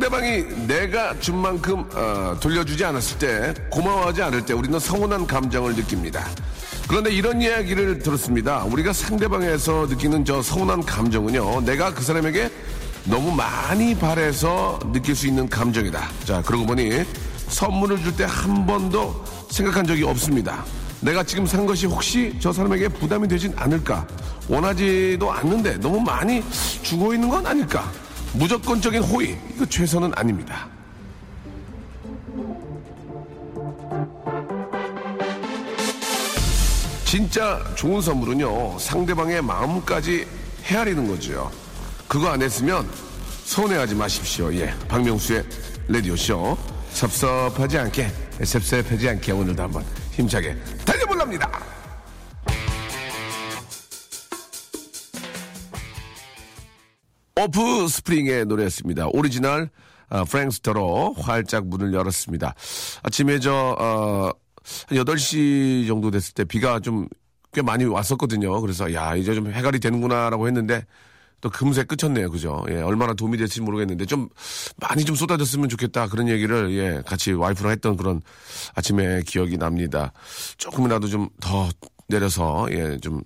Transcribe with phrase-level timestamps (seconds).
[0.00, 6.26] 상대방이 내가 준 만큼 어, 돌려주지 않았을 때 고마워하지 않을 때 우리는 서운한 감정을 느낍니다.
[6.88, 8.64] 그런데 이런 이야기를 들었습니다.
[8.64, 11.60] 우리가 상대방에서 느끼는 저 서운한 감정은요.
[11.66, 12.50] 내가 그 사람에게
[13.04, 16.08] 너무 많이 바래서 느낄 수 있는 감정이다.
[16.24, 17.04] 자, 그러고 보니
[17.48, 20.64] 선물을 줄 때 한 번도 생각한 적이 없습니다.
[21.00, 24.06] 내가 지금 산 것이 혹시 저 사람에게 부담이 되진 않을까?
[24.48, 26.42] 원하지도 않는데 너무 많이
[26.82, 27.92] 주고 있는 건 아닐까?
[28.34, 30.68] 무조건적인 호의, 이거 최선은 아닙니다.
[37.04, 40.26] 진짜 좋은 선물은요, 상대방의 마음까지
[40.64, 41.50] 헤아리는 거죠.
[42.06, 42.88] 그거 안 했으면
[43.44, 44.54] 손해하지 마십시오.
[44.54, 44.72] 예.
[44.88, 45.44] 박명수의
[45.88, 46.56] 라디오쇼.
[46.92, 48.10] 섭섭하지 않게,
[48.44, 51.69] 섭섭하지 않게 오늘도 한번 힘차게 달려볼랍니다.
[57.44, 59.08] 오프스프링의 노래였습니다.
[59.12, 59.70] 오리지널
[60.08, 62.54] 어, Prankster로 활짝 문을 열었습니다.
[63.02, 64.30] 아침에 저, 어,
[64.88, 67.08] 한 8시 정도 됐을 때 비가 좀
[67.52, 68.60] 꽤 많이 왔었거든요.
[68.60, 70.86] 그래서 야, 이제 좀 해갈이 되는구나라고 했는데
[71.40, 72.30] 또 금세 그쳤네요.
[72.30, 72.62] 그죠?
[72.68, 74.28] 예, 얼마나 도움이 될지 모르겠는데 좀
[74.76, 76.06] 많이 좀 쏟아졌으면 좋겠다.
[76.06, 78.20] 그런 얘기를 예, 같이 와이프랑 했던 그런
[78.76, 80.12] 아침에 기억이 납니다.
[80.58, 81.68] 조금이라도 좀 더
[82.10, 83.22] 내려서 예, 좀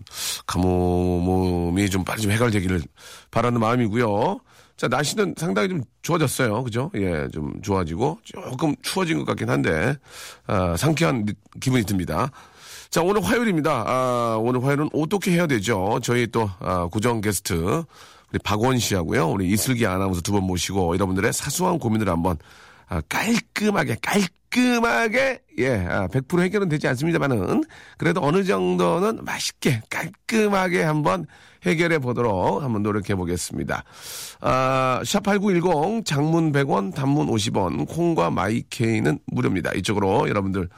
[0.47, 2.83] 가뭄이 좀 빨리 좀 해결되기를
[3.31, 4.39] 바라는 마음이고요.
[4.77, 6.65] 자, 날씨는 상당히 좀 좋아졌어요.
[6.65, 6.91] 그죠?
[6.97, 9.97] 예, 좀 좋아지고 조금 추워진 것 같긴 한데
[10.47, 12.31] 아, 상쾌한 느- 기분이 듭니다.
[12.91, 13.85] 자, 오늘 화요일입니다.
[13.87, 15.99] 아, 오늘 화요일은 어떻게 해야 되죠?
[16.03, 17.55] 저희 또, 아, 고정 게스트,
[18.31, 19.31] 우리 박원 씨하고요.
[19.31, 22.37] 우리 이슬기 아나운서 두 번 모시고 여러분들의 사소한 고민을 한번
[22.89, 24.29] 아, 깔끔하게, 깔끔
[24.61, 27.65] 하게, 예, 아, 100% 해결은 되지 않습니다만은
[27.99, 31.27] 그래도 어느 정도는 맛있게, 깔끔하게 한번
[31.65, 33.85] 해결해 보도록 한번 노력해 보겠습니다.
[34.41, 39.73] 아, 샵8910 장문 100원, 단문 50원, 콩과 마이케이는 무료입니다.
[39.75, 40.69] 이쪽으로 여러분들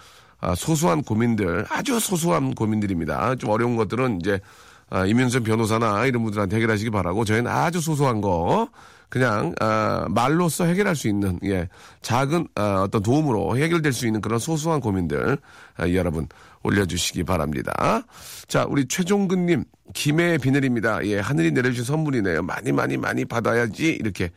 [0.41, 3.37] 아, 소소한 고민들, 아주 소소한 고민들입니다.
[3.37, 4.41] 좀 어려운 것들은 이제
[4.89, 8.69] 아, 이민선 변호사나 이런 분들한테 해결하시기 바라고 저희는 아주 소소한 거
[9.16, 11.71] 그냥 아, 말로써 해결할 수 있는 예
[12.03, 15.38] 작은 아, 어떤 도움으로 해결될 수 있는 그런 소소한 고민들
[15.78, 16.28] 아, 여러분
[16.62, 18.03] 올려주시기 바랍니다.
[18.47, 21.06] 자 우리 최종근님 김해 비늘입니다.
[21.06, 22.43] 예 하늘이 내려주신 선물이네요.
[22.43, 24.28] 많이 많이 많이 받아야지 이렇게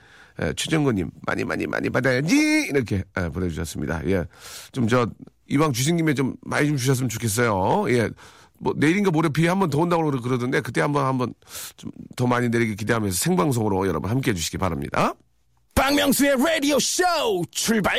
[0.42, 4.08] 예, 최정근님 많이 많이 많이 받아야지 이렇게 예, 보내주셨습니다.
[4.08, 4.24] 예,
[4.72, 5.10] 좀 저
[5.50, 7.86] 이왕 주신 김에 좀 많이 좀 주셨으면 좋겠어요.
[7.90, 8.10] 예,
[8.60, 11.34] 뭐 내일인가 모레 비 한 번 더 온다고 그러- 그러던데 그때 한번 한번
[11.78, 15.14] 좀 더 많이 내리길 기대하면서 생방송으로 여러분 함께 해주시기 바랍니다.
[15.76, 17.04] 박명수의 라디오 쇼
[17.52, 17.98] 출발!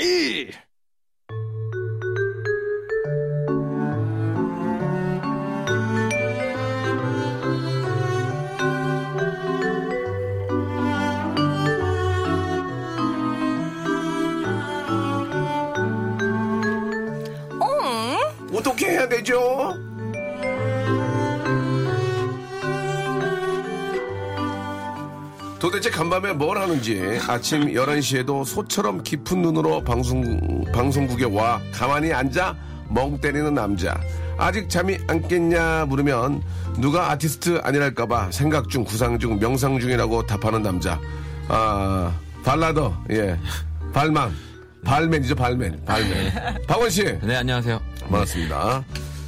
[18.53, 19.75] 어떻게 해야 되죠?
[25.71, 32.57] 도대체 간밤에 뭘 하는지 아침 11시에도 소처럼 깊은 눈으로 방송, 방송국에 와 가만히 앉아
[32.89, 34.01] 멍 때리는 남자.
[34.37, 36.43] 아직 잠이 안 깼냐 물으면
[36.79, 40.99] 누가 아티스트 아니랄까봐 생각 중, 구상 중, 명상 중이라고 답하는 남자.
[41.47, 42.13] 아,
[42.45, 43.39] 발라더, 예.
[43.93, 44.35] 발망.
[44.85, 45.85] 발맨이죠, 발맨.
[45.85, 46.33] 발맨.
[46.67, 47.05] 박원 씨.
[47.23, 47.81] 네, 안녕하세요.
[48.01, 48.85] 반갑습니다.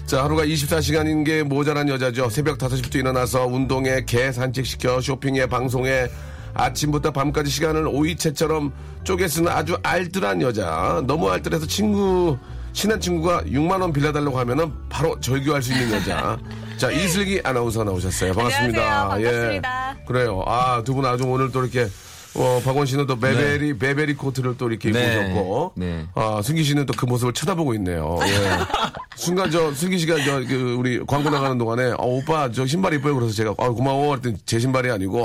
[0.07, 2.29] 자, 하루가 24시간인 게 모자란 여자죠.
[2.31, 6.09] 새벽 5시부터 일어나서 운동에, 개 산책시켜, 쇼핑에, 방송에,
[6.55, 8.73] 아침부터 밤까지 시간을 오이채처럼
[9.05, 11.03] 쪼개 쓰는 아주 알뜰한 여자.
[11.07, 12.37] 너무 알뜰해서 친구,
[12.73, 16.39] 친한 친구가 6만원 빌려달라고 하면은 바로 절교할 수 있는 여자.
[16.77, 18.33] 자, 이슬기 아나운서 나오셨어요.
[18.33, 18.83] 반갑습니다.
[19.13, 19.31] 안녕하세요.
[19.33, 19.97] 반갑습니다.
[20.01, 20.05] 예.
[20.07, 20.43] 그래요.
[20.47, 21.87] 아, 두 분 아주 오늘 또 이렇게,
[22.35, 25.17] 어, 박원 씨는 또 베베리, 베베리 코트를 또 이렇게 입고 네.
[25.19, 26.07] 오셨고, 네.
[26.15, 28.19] 아, 승기 씨는 또 그 모습을 쳐다보고 있네요.
[28.23, 28.59] 예.
[29.17, 33.15] 순간 저, 승기 씨가 저, 그, 우리 광고 나가는 동안에, 어, 오빠 저 신발 이뻐요.
[33.15, 34.09] 그래서 제가, 아, 고마워.
[34.11, 35.25] 그랬더니 제 신발이 아니고,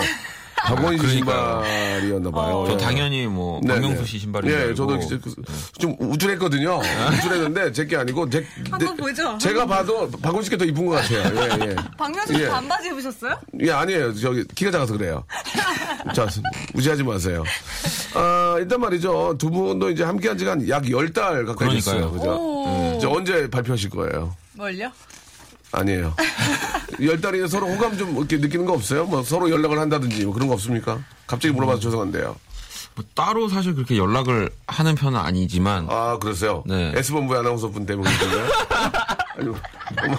[0.76, 1.64] 박원희 씨 그러니까요.
[1.66, 2.66] 신발이었나 봐요.
[2.68, 2.78] 저 예.
[2.78, 4.06] 당연히 뭐 네, 박명수 네.
[4.08, 5.00] 씨 신발인 예, 줄 저도.
[5.00, 5.36] 진짜 그-
[5.80, 6.80] 좀 우쭐했거든요.
[7.18, 9.38] 우쭐했는데 제 게 아니고 제, 한번 내- 보죠.
[9.38, 11.20] 제가 봐도 박원 씨께 더 이쁜 것 같아요.
[11.36, 11.76] 예, 예.
[11.98, 12.48] 박명수 씨 예.
[12.50, 13.38] 반바지 입으셨어요?
[13.62, 14.14] 예, 아니에요.
[14.16, 15.24] 저기 키가 작아서 그래요.
[16.14, 16.28] 자,
[16.74, 17.44] 무시하지 마세요.
[18.14, 19.36] 아, 일단 말이죠.
[19.38, 22.12] 두 분도 이제 함께한 지가 한약열 달 가까이 됐어요.
[22.12, 22.12] 그러니까요.
[22.12, 22.32] 그죠?
[22.40, 22.96] 오.
[22.98, 24.36] 이제 언제 발표하실 거예요?
[24.54, 24.90] 뭘요?
[25.72, 26.16] 아니에요.
[27.02, 29.06] 열 달이 서로 호감 좀 이렇게 느끼는 거 없어요?
[29.06, 31.00] 뭐 서로 연락을 한다든지 뭐 그런 거 없습니까?
[31.28, 32.36] 갑자기 물어봐서 죄송한데요.
[32.96, 36.64] 뭐 따로 사실 그렇게 연락을 하는 편은 아니지만 아, 그러세요?
[36.66, 36.94] 네.
[36.96, 38.52] S본부의 아나운서 분 때문에 그런가요?
[39.38, 40.18] 아니, 어머,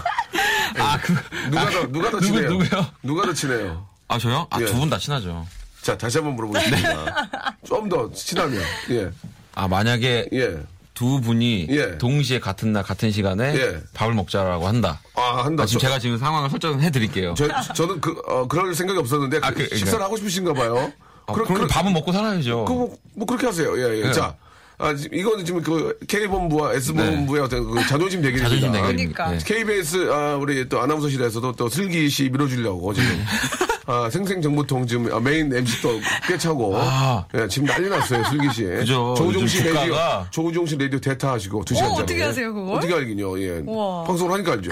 [0.79, 1.13] 아, 그,
[1.51, 2.51] 누가 더, 누가 더 누구, 친해요?
[2.51, 2.87] 누구요?
[3.03, 3.87] 누가 더 친해요?
[4.07, 4.47] 아, 저요?
[4.51, 4.67] 아, 예.
[4.67, 5.45] 두분 다 친하죠.
[5.83, 7.27] 자, 다시 한번 물어보겠습니다.
[7.67, 9.11] 좀 더 친하면, 예,
[9.57, 10.57] 아, 만약에 예.
[10.99, 11.97] 두 분이 예.
[11.97, 13.81] 동시에 같은 날 같은 시간에 예.
[13.95, 15.01] 밥을 먹자라고 한다.
[15.15, 15.63] 아, 한다.
[15.63, 17.35] 아, 지금 저- 제가 지금 상황을 설정해 드릴게요.
[17.39, 20.93] 저, 저는 그, 어, 그럴 생각이 없었는데, 아, 그, 그, 식사를 하고 싶으신가 봐요.
[21.29, 22.65] 아, 그럼- 그럼- 밥은 먹고 살아야죠.
[22.65, 23.79] 그, 뭐, 뭐 그렇게 하세요.
[23.79, 24.07] 예, 예.
[24.07, 24.13] 네.
[24.13, 24.35] 자,
[24.77, 28.49] 아, 지금 이거는 지금 그 K본부와 S본부의 어떤 그 자존심 대결입니다.
[28.49, 29.25] 자존심 대결입니다.
[29.25, 29.35] 그러니까.
[29.35, 29.39] 예.
[29.55, 33.09] KBS, 아, 우리 또 아나운서실에서도 또 슬기 씨 밀어주려고 지금.
[33.91, 36.77] 아, 생생정보통 지금 아, 메인 MC 또 꿰차고.
[36.77, 37.25] 아.
[37.35, 38.65] 예, 지금 난리 났어요, 슬기 씨.
[38.65, 39.15] 그죠.
[39.17, 42.03] 조우종 씨 주가가- 조우종 씨 라디오 대타 하시고 두 시간짜리.
[42.03, 42.77] 어떻게 하세요, 그걸?
[42.77, 43.63] 어떻게 알긴요, 예.
[43.67, 44.05] 우와.
[44.05, 44.71] 방송을 하니까 알죠.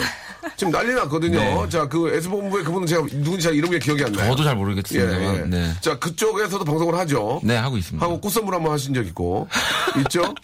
[0.58, 1.38] 지금 난리 났거든요.
[1.38, 1.68] 네.
[1.70, 4.30] 자, 그 S본부의 그분은 제가 누군지 잘 이름이 기억이 안 나요.
[4.32, 5.34] 저도 잘 예, 모르겠습니다.
[5.38, 5.44] 예.
[5.46, 5.72] 네.
[5.80, 7.40] 자, 그쪽에서도 방송을 하죠.
[7.42, 8.04] 네, 하고 있습니다.
[8.04, 9.48] 하고 꽃선물 한번 하신 적 있고.
[10.04, 10.34] 있죠?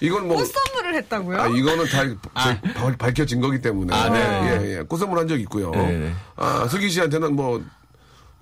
[0.00, 0.36] 이건 뭐.
[0.36, 1.40] 꽃 선물을 했다고요?
[1.40, 2.04] 아, 이거는 다
[2.40, 3.92] 저- 밝- 밝혀진 거기 때문에.
[3.92, 4.20] 아, 네.
[4.64, 4.82] 예, 예.
[4.82, 5.72] 꽃선물 한 적 있고요.
[5.72, 6.12] 네, 네.
[6.36, 7.60] 아, 슬기 씨한테는 뭐,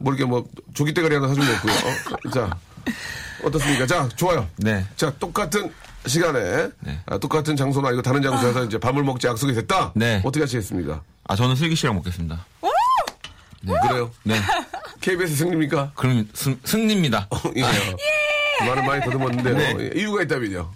[0.00, 0.44] 뭐 이렇게 뭐,
[0.74, 1.72] 조기 대가리 하나 사준 거 없고요.
[1.72, 2.30] 어?
[2.32, 2.56] 자,
[3.44, 3.86] 어떻습니까?
[3.86, 4.48] 자, 좋아요.
[4.56, 4.84] 네.
[4.96, 5.70] 자, 똑같은
[6.06, 7.00] 시간에, 네.
[7.04, 9.92] 아, 똑같은 장소나 아니고 다른 장소에서 이제 밥을 먹지 약속이 됐다?
[9.94, 10.22] 네.
[10.24, 11.02] 어떻게 하시겠습니까?
[11.28, 12.46] 아, 저는 슬기 씨랑 먹겠습니다.
[13.88, 14.10] 그래요?
[14.22, 14.40] 네.
[15.02, 15.92] KBS 승리입니까?
[15.94, 17.28] 그럼 승, 승리입니다.
[17.56, 17.62] 예.
[18.66, 19.54] 말을 많이 더듬었는데요.
[19.54, 19.76] 네.
[19.80, 20.70] 예, 이유가 있다면요.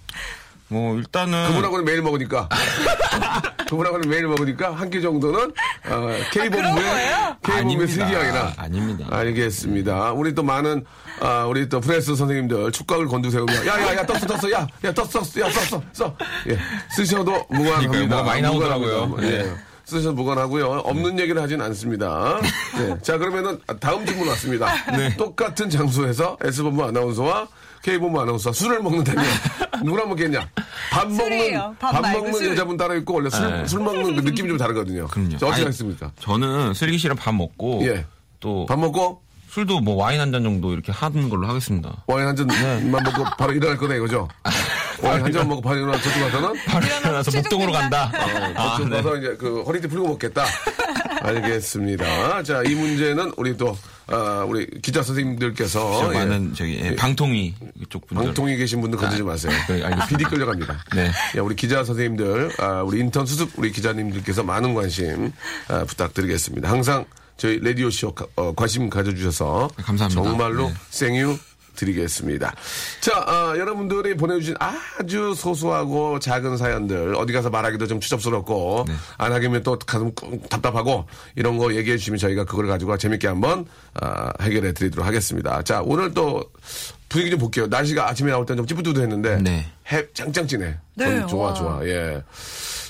[0.68, 1.48] 뭐, 일단은.
[1.48, 2.48] 그분하고는 매일 먹으니까.
[3.68, 5.52] 그분하고는 매일 먹으니까 한 끼 정도는
[5.88, 7.36] 어, K본부의 거예요?
[7.42, 9.06] K본부의 아닙니다.
[9.10, 10.12] 알겠습니다.
[10.12, 10.84] 우리 또 많은
[11.20, 15.82] 아, 우리 또 프레스 선생님들 축각을 곤두세우며 야야야 떴어 떴어 야야 떴어 떴어 야 썼어
[15.92, 16.16] 써
[16.48, 16.58] 예.
[16.94, 18.22] 쓰셔도 무관합니다.
[18.22, 19.06] 많이 나오더라고요.
[19.06, 19.38] 무관합니다.
[19.38, 19.42] 예.
[19.48, 19.54] 네.
[19.86, 20.66] 쓰셔도 무관하고요.
[20.84, 22.40] 없는 얘기를 하진 않습니다.
[22.78, 22.96] 예.
[23.02, 24.66] 자 그러면은 다음 질문 왔습니다.
[24.96, 25.16] 네.
[25.16, 27.48] 똑같은 장소에서 S본부 아나운서와
[27.84, 29.22] K본부 아나운서 술을 먹는다면
[29.84, 30.48] 누구랑 먹겠냐?
[30.90, 31.52] 밥 먹는.
[31.78, 32.48] 밥 밥 먹는 술.
[32.48, 33.66] 여자분 따로 있고 원래 술, 네.
[33.66, 35.06] 술 먹는 그 느낌이 좀 다르거든요.
[35.08, 35.30] 그럼요.
[35.32, 36.10] 자, 어떻게 아니, 하겠습니까?
[36.20, 37.82] 저는 슬기 씨랑 밥 먹고.
[37.86, 38.06] 예.
[38.40, 38.64] 또.
[38.66, 39.20] 밥 먹고
[39.50, 42.02] 술도 뭐 와인 한 잔 정도 이렇게 하는 걸로 하겠습니다.
[42.06, 44.28] 와인 한 잔만 먹고 바로 일어날 거네 이거죠?
[45.02, 48.10] 와인 한 잔 먹고 바로 일어나 저쪽 가서는 바로 일어나서 목동으로 간다.
[48.56, 48.96] 아, 저쪽 네.
[49.02, 50.44] 가서 이제 그 허리띠 풀고 먹겠다.
[51.28, 52.42] 알겠습니다.
[52.42, 53.76] 자, 이 문제는 우리 또
[54.06, 57.54] 아, 우리 기자 선생님들께서 저 예, 많은 저기 예, 방통위
[57.88, 58.24] 쪽 분들.
[58.26, 59.52] 방통에 계신 분들 건드지 마세요.
[59.66, 60.06] 그래, 알겠습니다.
[60.06, 60.84] 비디 끌려갑니다.
[60.94, 61.10] 네.
[61.36, 65.32] 예, 우리 기자 선생님들, 아, 우리 인턴 수습 우리 기자님들께서 많은 관심
[65.68, 66.68] 아, 부탁드리겠습니다.
[66.68, 67.04] 항상
[67.36, 70.22] 저희 라디오 쇼 가- 어, 관심 가져주셔서 감사합니다.
[70.22, 70.74] 정말로 네.
[70.90, 71.36] 생유
[71.74, 72.54] 드리겠습니다.
[73.00, 78.94] 자, 아, 여러분들이 보내주신 아주 소소하고 작은 사연들 어디 가서 말하기도 좀 추접스럽고 네.
[79.18, 81.06] 안 하기면 또 가슴 꾹 답답하고
[81.36, 83.66] 이런 거 얘기해 주시면 저희가 그걸 가지고 재밌게 한번
[84.00, 85.62] 아, 해결해 드리도록 하겠습니다.
[85.62, 86.44] 자, 오늘 또
[87.08, 87.66] 분위기 좀 볼게요.
[87.66, 89.66] 날씨가 아침에 나올 땐좀 찌뿌드했는데 네.
[89.92, 90.76] 해 쨍쨍 찌네.
[90.96, 91.54] 네, 전 좋아 와.
[91.54, 91.86] 좋아.
[91.86, 92.22] 예.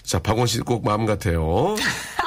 [0.02, 1.74] 자, 박원 씨 꼭 마음 같아요.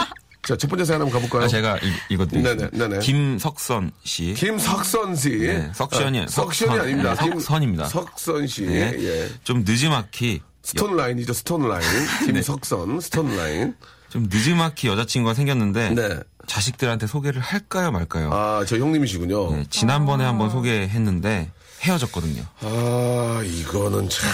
[0.47, 1.43] 자, 첫 번째 사연 한번 가볼까요?
[1.43, 2.69] 아, 제가 이, 이거 드리겠습니다.
[2.71, 2.99] 네네.
[2.99, 4.33] 김석선 씨.
[4.33, 5.29] 김석선 씨.
[5.39, 7.15] 네, 석션이- 아, 석션이 석선, 아닙니다.
[7.15, 7.85] 네, 석선입니다.
[7.87, 8.61] 석선 씨.
[8.65, 8.95] 네.
[8.97, 9.29] 예.
[9.43, 11.81] 좀 느지막히 stone line이죠, stone line.
[12.27, 12.31] 네.
[12.31, 13.75] 김석선, stone line.
[14.09, 16.19] 좀 느지막히 여자친구가 생겼는데 네.
[16.47, 18.29] 자식들한테 소개를 할까요 말까요?
[18.31, 19.51] 아, 저 형님이시군요.
[19.53, 21.51] 네, 지난번에 한번 소개했는데
[21.81, 22.41] 헤어졌거든요.
[22.61, 24.29] 아, 이거는 참,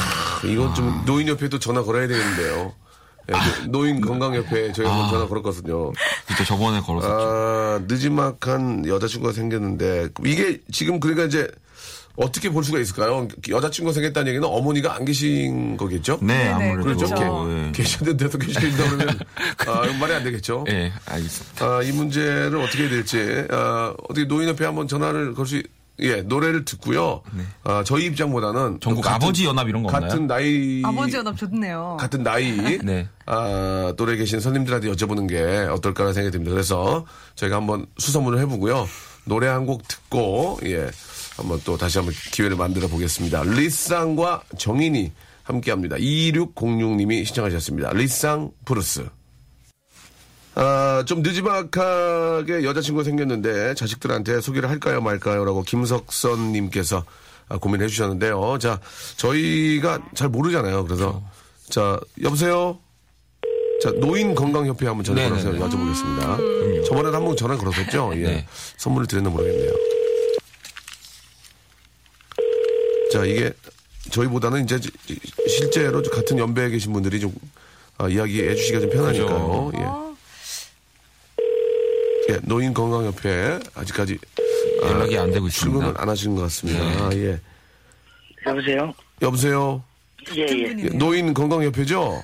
[0.52, 2.74] 이건 좀 노인협회도 전화 걸어야 되겠는데요.
[3.30, 5.92] 예, 그 노인 건강협회에 저희 한번 전화 걸었거든요.
[6.28, 7.14] 그때 저번에 걸었었죠.
[7.14, 11.48] 아, 느지막한 여자친구가 생겼는데, 이게 지금 그러니까 이제
[12.16, 13.28] 어떻게 볼 수가 있을까요?
[13.50, 16.20] 여자친구가 생겼다는 얘기는 어머니가 안 계신 거겠죠?
[16.22, 17.72] 네, 네네, 아무래도 그렇죠.
[17.72, 19.20] 계시는 데서 계시다 그러면,
[19.68, 20.66] 아, 이건 말이 안 되겠죠?
[20.70, 21.66] 예, 알겠습니다.
[21.66, 25.62] 아, 이 문제를 어떻게 해야 될지, 아, 어떻게 노인협회 한번 전화를 걸 수,
[26.00, 27.22] 예, 노래를 듣고요.
[27.64, 28.80] 아, 저희 입장보다는.
[28.82, 30.10] 전국 또 같은- 아버지 연합 이런 거 없나요?
[30.10, 30.82] 같은 나이.
[30.84, 31.98] 아버지 연합 좋네요.
[32.00, 32.52] 같은 나이.
[32.84, 33.08] 네.
[33.28, 36.52] 아, 노래 계신 선생님들한테 여쭤보는 게 어떨까라는 생각이 듭니다.
[36.52, 38.88] 그래서 저희가 한번 수소문을 해보고요.
[39.26, 40.90] 노래 한 곡 듣고, 예,
[41.38, 43.44] 한번 또 다시 한번 기회를 만들어 보겠습니다.
[43.44, 45.12] 리쌍과 정인이
[45.44, 45.96] 함께 합니다.
[45.98, 47.94] 2606님이 신청하셨습니다.
[47.94, 49.08] 리쌍 브루스.
[50.56, 55.46] 아, 좀 느지막하게 여자친구가 생겼는데 자식들한테 소개를 할까요 말까요?
[55.46, 57.04] 라고 김석선님께서
[57.50, 58.58] 아, 고민해 주셨는데요.
[58.60, 58.80] 자,
[59.18, 60.86] 저희가 잘 모르잖아요.
[60.86, 61.22] 그래서
[61.70, 62.80] 자, 여보세요?
[63.82, 65.66] 자, 노인 건강협회 한번 전화 걸어서 네네네.
[65.66, 66.86] 여쭤보겠습니다.
[66.86, 68.12] 저번에도 한번 전화 걸었었죠?
[68.16, 68.22] 예.
[68.22, 68.48] 네.
[68.78, 69.72] 선물을 드렸나 모르겠네요.
[73.12, 73.52] 자, 이게
[74.12, 74.90] 저희보다는 이제 지-
[75.48, 77.34] 실제로 같은 연배에 계신 분들이 좀
[77.98, 79.72] 아, 이야기해 주시기가 좀 편하니까요.
[79.76, 79.82] 예.
[79.82, 80.03] 어, 예,
[82.44, 84.18] 노인 건강협회 아직까지
[84.84, 86.02] 연락이 안 되고 출근을 있습니다.
[86.02, 86.84] 안 하시는 것 같습니다.
[86.84, 87.40] 아, 예.
[88.46, 88.94] 여보세요?
[89.22, 89.84] 여보세요?
[90.36, 90.76] 예, 예.
[90.78, 92.22] 예, 노인 건강협회죠?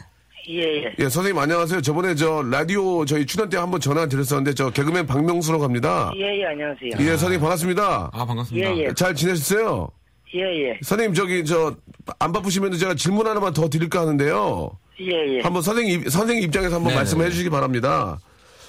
[0.49, 0.95] 예, 예.
[0.97, 1.81] 예, 선생님 안녕하세요.
[1.81, 6.11] 저번에 저 라디오 저희 출연 때 한번 전화 드렸었는데 저 개그맨 박명수라고 합니다.
[6.15, 6.91] 예, 예, 안녕하세요.
[6.99, 8.09] 예, 선생님 반갑습니다.
[8.13, 8.75] 아, 반갑습니다.
[8.75, 8.93] 예, 예.
[8.95, 9.89] 잘 지내셨어요?
[10.35, 10.79] 예, 예.
[10.83, 11.75] 선생님 저기 저
[12.17, 14.71] 안 바쁘시면 제가 질문 하나만 더 드릴까 하는데요.
[15.01, 15.41] 예, 예.
[15.41, 16.95] 한번 선생님 입- 선생님 입장에서 한번 네네네.
[17.01, 18.19] 말씀해 주시기 바랍니다.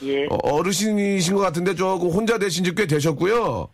[0.03, 0.27] 예.
[0.31, 3.69] 어, 어르신이신 것 같은데 조금 혼자 되신 지 꽤 되셨고요.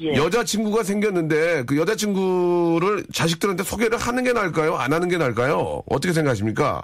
[0.00, 0.14] 예.
[0.14, 4.76] 여자친구가 생겼는데 그 여자친구를 자식들한테 소개를 하는 게 나을까요?
[4.76, 5.82] 안 하는 게 나을까요?
[5.86, 6.82] 어떻게 생각하십니까?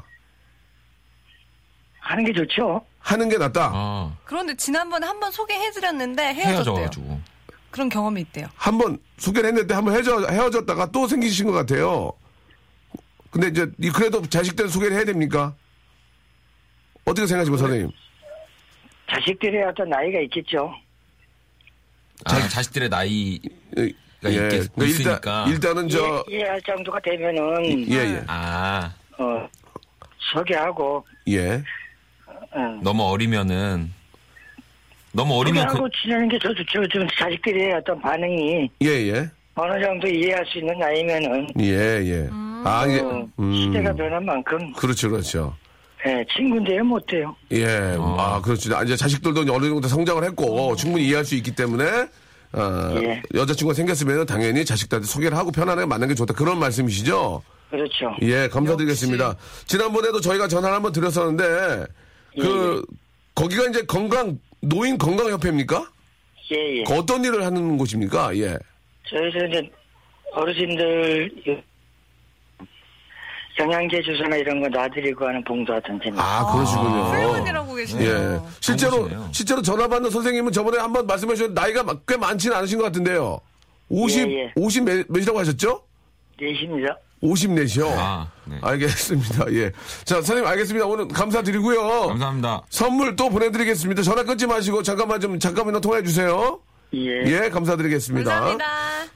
[2.00, 2.82] 하는 게 좋죠?
[3.00, 3.70] 하는 게 낫다.
[3.74, 6.54] 아, 그런데 지난번에 한 번 소개해드렸는데 헤어졌대요.
[6.56, 7.20] 헤어져가지고.
[7.70, 8.46] 그런 경험이 있대요.
[8.54, 12.12] 한 번 소개를 했는데 한 번 헤어져, 헤어졌다가 또 생기신 것 같아요.
[13.30, 15.54] 근데 이제 이- 그래도 자식들 소개를 해야 됩니까?
[17.04, 17.90] 어떻게 생각하시고 선생님?
[19.10, 20.72] 자식들의 어떤 나이가 있겠죠?
[22.24, 23.40] 아, 자식들의 나이.
[23.76, 25.44] 예, 그러니까 있겠- 그러니까 있으니까.
[25.48, 29.48] 일단, 일단은 저 예, 이해할 정도가 되면은, 예, 예, 아, 어,
[30.32, 31.62] 소개하고, 예.
[32.26, 33.92] 어, 너무 어리면은.
[35.12, 36.86] 너무 어리면 그, 소개하고 지내는 게더 좋죠.
[36.88, 39.30] 좀 자식들의 어떤 반응이 예, 예.
[39.54, 41.72] 어느 정도 이해할 수 있는 나이면은, 예,
[42.04, 42.28] 예.
[42.64, 43.54] 아, 이게, 어, 음.
[43.54, 45.56] 시대가 변한 만큼, 그렇죠, 그렇죠.
[46.06, 47.34] 예, 친구인데요, 못해요.
[47.50, 48.74] 예, 아, 그렇죠.
[48.76, 51.84] 아, 이제 자식들도 어느 정도 성장을 했고, 충분히 이해할 수 있기 때문에,
[52.52, 53.22] 어, 예.
[53.34, 56.34] 여자친구가 생겼으면 당연히 자식들한테 소개를 하고 편안하게 만나는 게 좋다.
[56.34, 57.42] 그런 말씀이시죠?
[57.70, 58.16] 그렇죠.
[58.22, 59.36] 예, 감사드리겠습니다.
[59.66, 61.84] 지난번에도 저희가 전화를 한번 드렸었는데,
[62.40, 62.82] 그,
[63.34, 65.84] 거기가 이제 건강, 노인 건강협회입니까?
[66.52, 66.84] 예, 예.
[66.84, 68.36] 그 어떤 일을 하는 곳입니까?
[68.36, 68.56] 예.
[69.08, 69.70] 저희서 이제
[70.32, 71.30] 어르신들
[73.58, 76.14] 영양제 주사나 이런 거 놔드리고 하는 봉사하던 팀.
[76.18, 77.04] 아, 그러시군요.
[77.04, 78.10] 훌륭한이라고 계시네요.
[78.44, 78.50] 예.
[78.60, 79.28] 실제로, 좋으시네요.
[79.32, 83.40] 실제로 전화 받는 선생님은 저번에 한번 말씀해 주셨는데 나이가 꽤 많지는 않으신 것 같은데요.
[83.88, 84.52] 50, 예, 예.
[84.54, 85.82] 50 몇, 몇이라고 하셨죠?
[86.40, 86.96] 내십니다.
[87.22, 87.86] 54시요?
[87.96, 88.58] 아, 네.
[88.62, 89.52] 알겠습니다.
[89.52, 89.72] 예.
[90.04, 90.86] 자, 선생님 알겠습니다.
[90.86, 92.08] 오늘 감사드리고요.
[92.08, 92.62] 감사합니다.
[92.70, 94.02] 선물 또 보내드리겠습니다.
[94.02, 96.60] 전화 끊지 마시고 잠깐만 좀, 잠깐만 통화해 주세요.
[96.94, 97.22] 예.
[97.26, 98.30] 예, 감사드리겠습니다.
[98.30, 98.64] 감사합니다.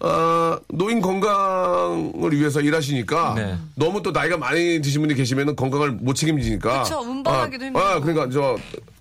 [0.01, 3.57] 어, 노인 건강을 위해서 일하시니까 네.
[3.77, 6.83] 너무 또 나이가 많이 드신 분이 계시면 건강을 못 책임지니까.
[6.83, 7.87] 그쵸, 운반하기도 아, 힘들고.
[7.89, 8.57] 아, 그러니까 저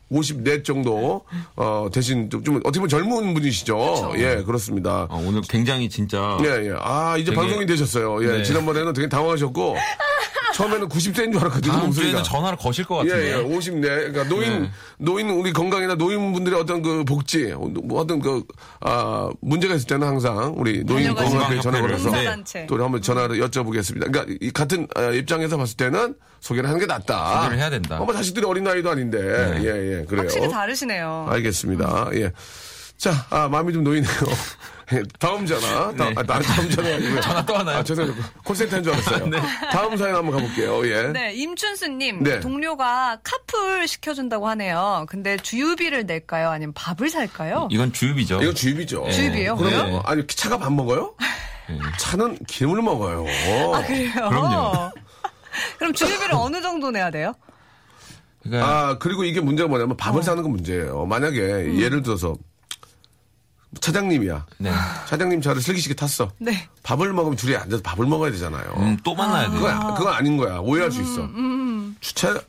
[0.10, 1.24] 54 정도
[1.56, 4.14] 어, 대신 좀, 좀 어떻게 보면 젊은 분이시죠.
[4.18, 5.08] 예, 그렇습니다.
[5.10, 6.38] 아, 오늘 굉장히 진짜.
[6.44, 6.74] 예, 예.
[6.80, 8.24] 아, 이제 되게- 방송이 되셨어요.
[8.24, 8.44] 예, 네.
[8.44, 9.76] 지난번에는 되게 당황하셨고
[10.62, 11.72] 처음에는 90세인 줄 알았거든요.
[11.72, 12.12] 다음 목소리가.
[12.12, 13.32] 주에는 전화를 거실 것 예, 같은데.
[13.32, 13.82] 예, 50네.
[13.82, 14.72] 그러니까 노인, 네.
[14.98, 17.54] 노인, 우리 건강이나 노인분들의 어떤 그 복지,
[17.84, 18.44] 뭐 어떤 그,
[18.82, 22.68] 아, 문제가 있을 때는 항상 우리 노인 건강학회에 전화 걸어서 봉사단체.
[22.68, 24.12] 또 한번 전화를 여쭤보겠습니다.
[24.12, 27.42] 그러니까 이 같은 아, 입장에서 봤을 때는 소개를 하는 게 낫다.
[27.44, 28.00] 소개를 해야 된다.
[28.00, 29.20] 어, 뭐 자식들이 어린 나이도 아닌데.
[29.22, 29.64] 네.
[29.64, 30.24] 예, 예, 그래요.
[30.24, 31.28] 확실히 다르시네요.
[31.30, 32.10] 알겠습니다.
[32.14, 32.32] 예.
[32.98, 34.12] 자, 아, 마음이 좀 놓이네요.
[34.94, 35.94] 예, 다음 전화.
[35.96, 36.14] 다, 네.
[36.18, 37.22] 아, 나- 다음 전화 아니고요.
[37.22, 37.78] 전화 또 하나요?
[37.78, 38.14] 아, 죄송해요.
[38.44, 39.30] 콜센터인 줄 알았어요.
[39.72, 40.86] 다음 사연 한번 가볼게요.
[40.88, 41.04] 예.
[41.08, 42.40] 네, 임춘수님 네.
[42.40, 45.06] 동료가 카풀 시켜준다고 하네요.
[45.10, 46.50] 근데 주유비를 낼까요?
[46.50, 47.70] 아니면 밥을 살까요?
[47.72, 48.42] 이건 주입이죠.
[48.42, 49.06] 이거 주입이죠.
[49.10, 49.32] 네.
[49.56, 49.88] 그럼 왜요?
[49.88, 51.16] 뭐, 아니 차가 밥 먹어요?
[52.00, 53.26] 차는 기름을 먹어요.
[53.74, 54.12] 아 그래요?
[54.14, 54.92] 그럼요.
[55.80, 57.34] 그럼 주유비를 어느 정도 내야 돼요?
[58.44, 60.24] 그러니까 아 그리고 이게 문제가 뭐냐면 밥을 어.
[60.24, 61.06] 사는 건 문제예요.
[61.06, 61.80] 만약에 음.
[61.80, 62.36] 예를 들어서
[63.80, 64.46] 차장님이야.
[64.60, 64.72] 네.
[65.08, 66.32] 차장님 차를 슬기시게 탔어.
[66.40, 66.68] 네.
[66.84, 68.74] 밥을 먹으면 둘이 앉아서 밥을 먹어야 되잖아요.
[68.78, 69.60] 음, 또 만나야 돼요.
[69.62, 70.58] 그건, 그건 아닌 거야.
[70.60, 71.22] 오해할 수 있어.
[71.22, 72.40] 음, 주차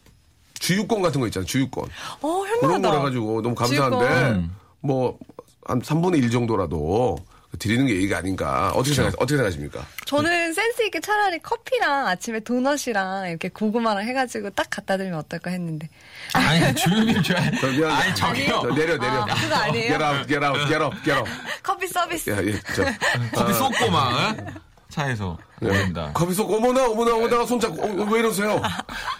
[0.58, 1.46] 주유권 같은 거 있잖아.
[1.46, 1.84] 주유권.
[2.22, 2.88] 어, 그런 현명하다.
[2.90, 4.50] 걸 해가지고 너무 감사한데 주유권.
[4.80, 5.18] 뭐
[5.64, 7.16] 한 3분의 1 정도라도
[7.58, 8.70] 드리는 게 예의가 아닌가.
[8.74, 9.86] 어떻게 생각 어떻게 생각하십니까?
[10.06, 15.88] 저는 센스 있게 차라리 커피랑 아침에 도넛이랑 이렇게 고구마랑 해가지고 딱 갖다 드리면 어떨까 했는데.
[16.32, 17.94] 아니, 주입이 줘야 저 미안해.
[17.94, 18.60] 아니, 저기요.
[18.62, 19.22] 저 내려 내려.
[19.22, 19.98] 아, 그거 아니에요?
[19.98, 21.28] Get out, get out, get up, get up.
[21.62, 22.30] 커피 서비스.
[22.30, 22.84] 야, 예, 저,
[23.34, 24.46] 커피 쏟고 막, 응?
[24.88, 25.38] 차에서.
[25.62, 25.66] 예.
[25.66, 26.10] 모른다.
[26.12, 28.60] 커피 속 어머나 어머나 어머나 손 잡고 어, 왜 이러세요?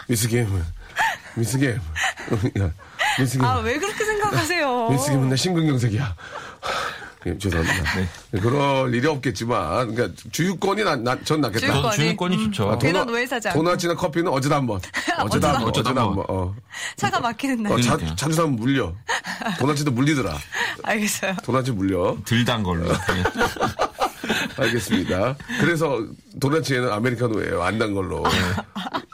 [0.09, 0.63] 미스김
[2.61, 2.71] 야
[3.19, 4.91] 미스김 아, 왜 그렇게 생각하세요?
[4.91, 6.17] 미스김은 내 심근경색이야.
[7.27, 7.95] 예, 죄송합니다.
[8.33, 11.61] 네, 그럴 일이 없겠지만, 그러니까 주유권이 난, 난, 전 낫겠다.
[11.61, 11.83] 주유권.
[11.83, 12.71] 저도 주유권이 좋죠.
[12.71, 12.73] 아,
[13.51, 13.63] 않고.
[13.63, 14.81] 도넛이나 커피는 어쩌다 한 번.
[15.21, 15.69] 어쩌다 한 번.
[15.69, 16.25] 어쩌다 어쩌다 한한 번.
[16.29, 16.55] 어.
[16.97, 17.73] 차가 막히는 날.
[17.73, 17.97] 어, 자.
[18.17, 18.93] 자주 사면 물려.
[19.59, 20.37] 도넛도 물리더라.
[20.83, 21.35] 알겠어요.
[21.45, 22.17] 도넛이 물려.
[22.25, 22.87] 들단 걸로.
[22.89, 22.97] 네.
[24.59, 25.37] 알겠습니다.
[25.61, 26.05] 그래서
[26.41, 27.63] 도넛에는 아메리카노예요.
[27.63, 28.23] 안 단 걸로.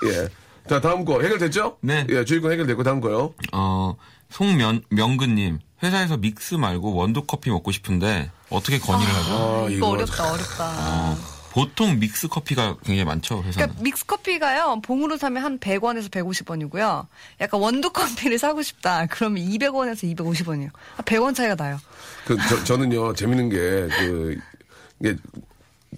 [0.05, 0.29] 예.
[0.69, 1.79] 자, 다음 거 해결됐죠?
[1.81, 2.07] 네.
[2.11, 3.33] 예, 주의권 해결됐고 다음 거요.
[3.53, 3.97] 어,
[4.31, 5.59] 송면, 명근님.
[5.83, 9.65] 회사에서 믹스 말고 원두 커피 먹고 싶은데 어떻게 건의를 하죠?
[9.67, 11.17] 아, 이거 어렵다, 어렵다.
[11.53, 13.53] 보통 믹스 커피가 굉장히 많죠, 회사는.
[13.53, 17.07] 그러니까 믹스 커피가요, 봉으로 사면 한 100원에서 150원이고요.
[17.41, 19.07] 약간 원두 커피를 사고 싶다.
[19.07, 20.71] 그러면 200원에서 250원이에요.
[21.05, 21.81] 100원 차이가 나요.
[22.27, 24.39] 그, 저, 저는요, 재밌는 게, 그,
[25.01, 25.17] 이게,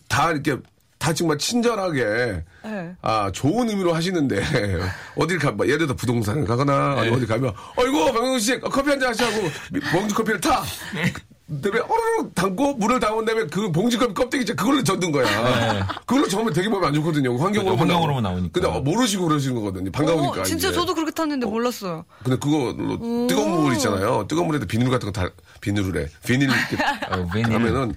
[0.09, 0.57] 다 이렇게,
[1.01, 2.95] 다 정말 친절하게, 네.
[3.01, 4.37] 아, 좋은 의미로 하시는데,
[5.17, 7.01] 어딜 가, 뭐 예를 들어 부동산을 가거나, 네.
[7.01, 10.63] 아니 어디 가면, 어이구, 박명수 씨, 커피 한 잔 하시라고, 미- 봉지 커피를 타!
[10.95, 11.11] 네.
[11.49, 14.55] 그다음에 어르르 담고 물을 담은 다음에 그 봉지컵 껍데기 있잖아.
[14.63, 15.85] 그걸로 젓는 거야.
[16.07, 17.37] 그걸로 저으면 되게 몸에 안 좋거든요.
[17.37, 17.93] 환경으로만 네.
[17.93, 18.51] 환경으로만 나오니까.
[18.53, 19.91] 근데 어, 모르시고 그러시는 거거든요.
[19.91, 20.43] 반가우니까.
[20.43, 20.73] 어, 진짜 이제.
[20.79, 22.05] 저도 그렇게 탔는데 몰랐어요.
[22.23, 24.27] 근데 그걸로 뜨거운 물 있잖아요.
[24.29, 25.29] 뜨거운 물에다 비누 같은 거 다,
[25.61, 26.09] 비누를 해.
[26.25, 26.77] 비닐 이렇게
[27.11, 27.53] 어, 비닐.
[27.53, 27.95] 하면은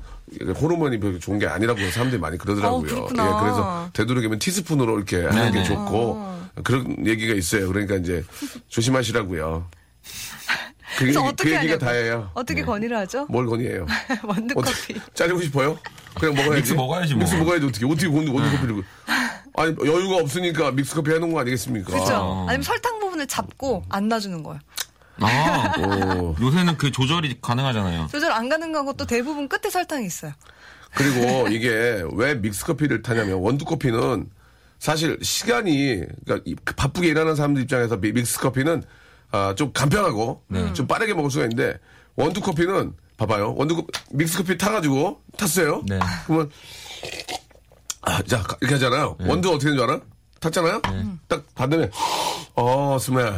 [0.56, 2.96] 호르몬이 별로 좋은 게 아니라고 사람들이 많이 그러더라고요.
[2.96, 3.08] 어.
[3.10, 5.64] 예, 그래서 되도록이면 티스푼으로 이렇게 하는 게 네네.
[5.64, 7.68] 좋고 그런 얘기가 있어요.
[7.68, 8.24] 그러니까 이제
[8.68, 9.66] 조심하시라고요.
[10.98, 11.86] 그, 얘기, 그래서 그 어떻게 얘기가 하냐고.
[11.86, 12.32] 다예요.
[12.34, 13.26] 어떻게 건의를 하죠?
[13.30, 13.86] 뭘 건의해요?
[14.24, 15.02] 원두 어떻게- 커피.
[15.16, 15.78] 짜리고 싶어요?
[16.20, 16.56] 그냥 먹어야지.
[16.62, 17.24] 믹스 먹어야지, 뭐.
[17.24, 18.84] 믹스 먹어야지 어떻게 어떻게 원두 원두 커피를
[19.56, 21.92] 아니 여유가 없으니까 믹스 커피 해놓은 거 아니겠습니까?
[21.92, 22.46] 그렇죠.
[22.48, 24.60] 아니면 설탕 부분을 잡고 안 놔주는 거예요.
[25.20, 26.36] 아, 오.
[26.42, 28.08] 요새는 그 조절이 가능하잖아요.
[28.12, 30.32] 조절 안 가능한 것도 대부분 끝에 설탕이 있어요.
[30.96, 34.30] 그리고 이게 왜 믹스 커피를 타냐면 원두 커피는
[34.80, 38.84] 사실 시간이 그러니까 이- 그 바쁘게 일하는 사람들 입장에서 미- 믹스 커피는
[39.32, 40.44] 아, 좀 간편하고
[40.74, 41.80] 좀 빠르게 먹을 수가 있는데
[42.16, 45.84] 원두 커피는 봐봐요 원두 커- 믹스 커피 타가지고 탔어요.
[45.88, 46.00] 네.
[46.28, 46.52] 그러면
[48.02, 49.16] 아, 자 이렇게 하잖아요.
[49.22, 50.02] 원두 어떻게 되는 줄 알아?
[50.44, 50.82] 탔잖아요.
[51.28, 51.90] 딱 받으면
[52.56, 53.34] 어 스멜.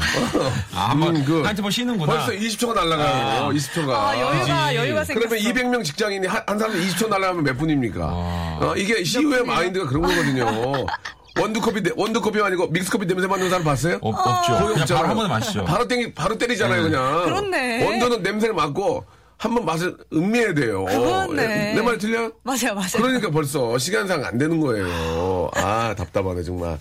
[0.73, 2.11] 아, 한번, 그 한테 뭐 쉬는구나.
[2.25, 3.49] 벌써 20초가 날라가요.
[3.49, 3.89] 20초가.
[3.91, 5.29] 아, 여유가, 여유가 생겼어.
[5.29, 5.39] 그러면
[5.79, 7.99] 200명 직장인이 한, 한 사람에 20초 날라가면 몇 분입니까?
[8.07, 10.45] 어, 이게 시우의 마인드가 그런 거거든요.
[11.39, 13.97] 원두커피, 내- 원두커피 아니고 믹스커피 냄새 맡는 사람 봤어요?
[14.01, 14.53] 없, 없죠.
[14.57, 14.75] 거의.
[14.87, 15.65] 바로 한 번에 마시죠.
[15.65, 17.23] 바로 땡기, 바로 때리잖아요, 그냥.
[17.25, 17.85] 그렇네.
[17.85, 19.05] 원두는 냄새를 맡고
[19.37, 20.85] 한번 맛을 음미해야 돼요.
[20.85, 21.73] 그렇네.
[21.73, 22.31] 내말 틀려요?
[22.43, 22.89] 맞아요, 맞아요.
[22.93, 25.49] 그러니까 벌써 시간상 안 되는 거예요.
[25.55, 26.79] 아, 답답하네, 정말.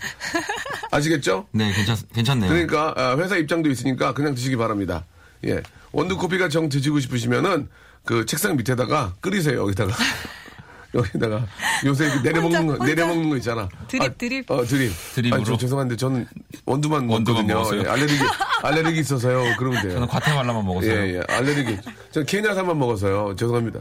[0.90, 1.47] 아시겠죠?
[1.51, 2.49] 네, 괜찮, 괜찮네요.
[2.51, 5.05] 그러니까 아, 회사 입장도 있으니까 그냥 드시기 바랍니다.
[5.47, 5.62] 예.
[5.93, 7.69] 원두 커피가 정 드시고 싶으시면은
[8.05, 9.61] 그 책상 밑에다가 끓이세요.
[9.62, 9.93] 여기다가.
[10.95, 11.45] 여기다가
[11.85, 12.85] 요새 그 내려먹는 혼자, 거.
[12.87, 13.69] 내려먹는 거 있잖아.
[13.88, 14.49] 드립, 아, 드립.
[14.51, 14.93] 어 드립.
[15.14, 15.37] 드립으로.
[15.37, 16.27] 아니, 저 죄송한데 저는
[16.67, 17.55] 원두만 원두만 먹거든요.
[17.55, 17.83] 먹었어요?
[17.83, 18.19] 예, 알레르기
[18.64, 19.42] 알레르기 있어서요.
[19.59, 19.92] 그러면 돼요.
[19.92, 20.92] 저는 과테말라만 먹었어요.
[21.07, 21.22] 예, 예.
[21.29, 21.79] 알레르기.
[22.11, 23.37] 전 케냐산만 먹어서요.
[23.37, 23.81] 죄송합니다.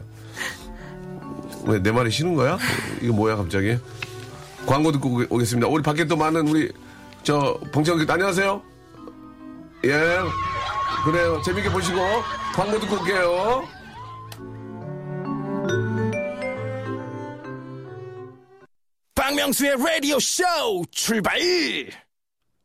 [1.66, 2.58] 왜 내 말이 싫은 거야?
[3.00, 3.78] 이거 뭐야 갑자기?
[4.66, 5.68] 광고 듣고 오겠- 오겠습니다.
[5.68, 6.70] 우리 밖에 또 많은 우리
[7.22, 8.62] 저 봉청객 안녕하세요.
[9.84, 9.90] 예.
[11.04, 11.40] 그래요.
[11.44, 11.98] 재밌게 보시고
[12.54, 13.66] 광고 듣고 올게요.
[19.14, 20.42] 박명수의 라디오 쇼
[20.90, 21.38] 출발!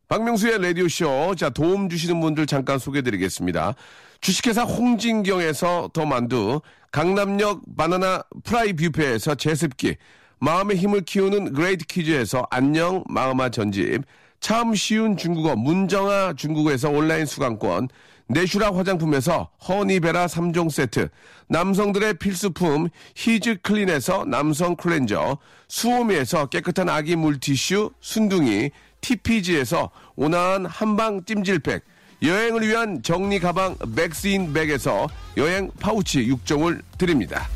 [0.10, 1.36] 박명수의 라디오쇼.
[1.36, 3.76] 자, 도움 주시는 분들 잠깐 소개해 드리겠습니다.
[4.22, 9.96] 주식회사 홍진경에서 더 만두, 강남역 바나나 프라이 뷔페에서 제습기,
[10.40, 14.02] 마음의 힘을 키우는 그레이트북스에서 안녕 마음아 전집,
[14.40, 17.90] 참 쉬운 중국어 문정아 중국어에서 온라인 수강권,
[18.32, 21.10] 내슈라 화장품에서 허니베라 3종 세트,
[21.48, 28.70] 남성들의 필수품 히즈 클린에서 남성 클렌저, 수오미에서 깨끗한 아기 물티슈 순둥이,
[29.02, 31.84] TPG에서 온화한 한방 찜질팩,
[32.22, 37.50] 여행을 위한 정리 가방 맥스인 백에서 여행 파우치 6종을 드립니다.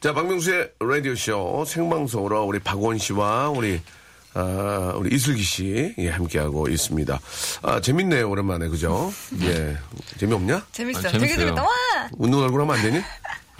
[0.00, 3.82] 자, 박명수의 라디오쇼 생방송으로 우리 박원 씨와 우리
[4.34, 7.20] 아, 우리 이슬기 씨, 예, 함께하고 있습니다.
[7.62, 9.12] 아, 재밌네요, 오랜만에, 그죠?
[9.42, 9.76] 예.
[10.18, 10.66] 재미없냐?
[10.70, 11.08] 재밌어요.
[11.08, 11.46] 아, 되게 재밌어요.
[11.46, 11.62] 재밌다.
[11.62, 11.70] 와!
[12.16, 13.02] 웃는 얼굴 하면 안 되니?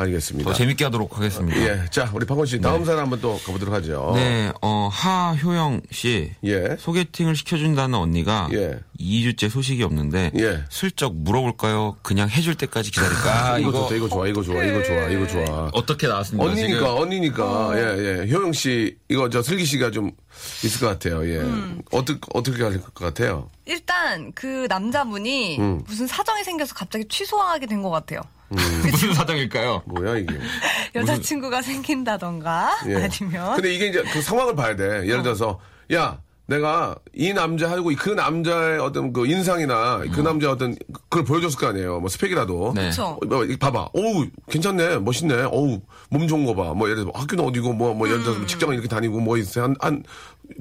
[0.00, 0.50] 알겠습니다.
[0.50, 1.60] 더 재밌게 하도록 하겠습니다.
[1.60, 1.84] 예.
[1.90, 4.12] 자, 우리 박원 씨, 다음 사연 한번 또 가보도록 하죠.
[4.14, 6.32] 네, 어, 하효영 씨.
[6.44, 6.76] 예.
[6.78, 8.80] 소개팅을 시켜준다는 언니가 예.
[8.98, 10.64] 2주째 소식이 없는데 예.
[10.70, 11.96] 슬쩍 물어볼까요?
[12.02, 13.58] 그냥 해줄 때까지 기다릴까?
[13.58, 15.70] 이거, 좋다, 이거 좋아, 이거 좋아, 이거 좋아, 이거 좋아.
[15.72, 16.48] 어떻게 나왔습니까?
[16.50, 16.86] 언니니까, 지금?
[16.98, 18.32] 언니니까, 예, 예.
[18.32, 20.10] 효영 씨, 이거 저 슬기 씨가 좀
[20.64, 21.42] 있을 것 같아요, 예.
[21.92, 23.48] 어떻게, 어떻게 할 것 같아요?
[23.66, 25.82] 일단 그 남자분이 음.
[25.86, 28.20] 무슨 사정이 생겨서 갑자기 취소하게 된 것 같아요.
[28.90, 29.82] 무슨 사정일까요?
[29.86, 30.38] 뭐야, 이게.
[30.94, 32.96] 여자친구가 생긴다던가 예.
[32.96, 35.06] 아니면 근데 이게 이제 그 상황을 봐야 돼.
[35.06, 35.60] 예를 들어서,
[35.92, 41.68] 야, 내가 이 남자하고 그 남자의 어떤 그 인상이나 그 남자의 어떤 그걸 보여줬을 거
[41.68, 42.00] 아니에요.
[42.00, 42.72] 뭐 스펙이라도.
[42.74, 42.88] 네.
[42.88, 43.18] 그쵸.
[43.22, 43.90] 어, 뭐, 봐봐.
[43.94, 44.98] 어우, 괜찮네.
[44.98, 45.44] 멋있네.
[45.44, 46.74] 어우, 몸 좋은 거 봐.
[46.74, 49.62] 뭐, 예를 들어, 학교는 어디고, 뭐, 뭐, 예를 들어서 직장을 이렇게 다니고, 뭐, 있어.
[49.62, 50.02] 한, 한,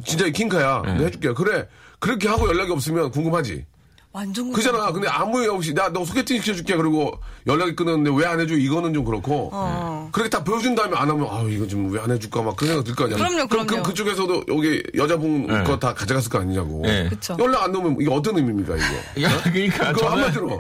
[0.06, 0.84] 진짜 킹카야.
[0.84, 1.34] 내가 해줄게.
[1.34, 1.68] 그래.
[1.98, 3.66] 그렇게 하고 연락이 없으면 궁금하지.
[4.12, 4.92] 완전 그잖아.
[4.92, 6.76] 근데 아무 일 없이, 나 너 소개팅 시켜줄게.
[6.76, 8.56] 그리고 연락이 끊었는데 왜 안 해줘?
[8.56, 9.50] 이거는 좀 그렇고.
[9.54, 10.10] 어.
[10.12, 12.42] 그렇게 다 보여준 다음에 안 하면, 아 이거 좀왜안 해줄까?
[12.42, 13.18] 막 그런 생각 들 거 아니야.
[13.18, 13.84] 그럼요, 그럼, 그럼요.
[13.84, 15.64] 그, 그쪽에서도 여기 여자분 네.
[15.64, 16.82] 거다 가져갔을 거 아니냐고.
[16.84, 17.08] 네.
[17.10, 17.38] 그쵸.
[17.40, 18.86] 연락 안 넣으면 이게 어떤 의미입니까, 이거?
[19.22, 20.58] 야, 그러니까 그거 저는 한마디로.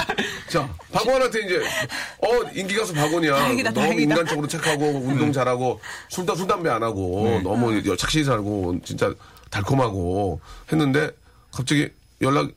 [0.49, 3.35] 자, 박원한테 이제, 어, 인기 가수 박원이야.
[3.35, 4.01] 다행이다, 너무 다행이다.
[4.13, 9.11] 인간적으로 착하고, 운동 잘하고, 술, 술 담배 안 하고, 너무 착실히 살고, 진짜
[9.49, 10.39] 달콤하고
[10.71, 11.09] 했는데,
[11.51, 11.89] 갑자기
[12.21, 12.49] 연락,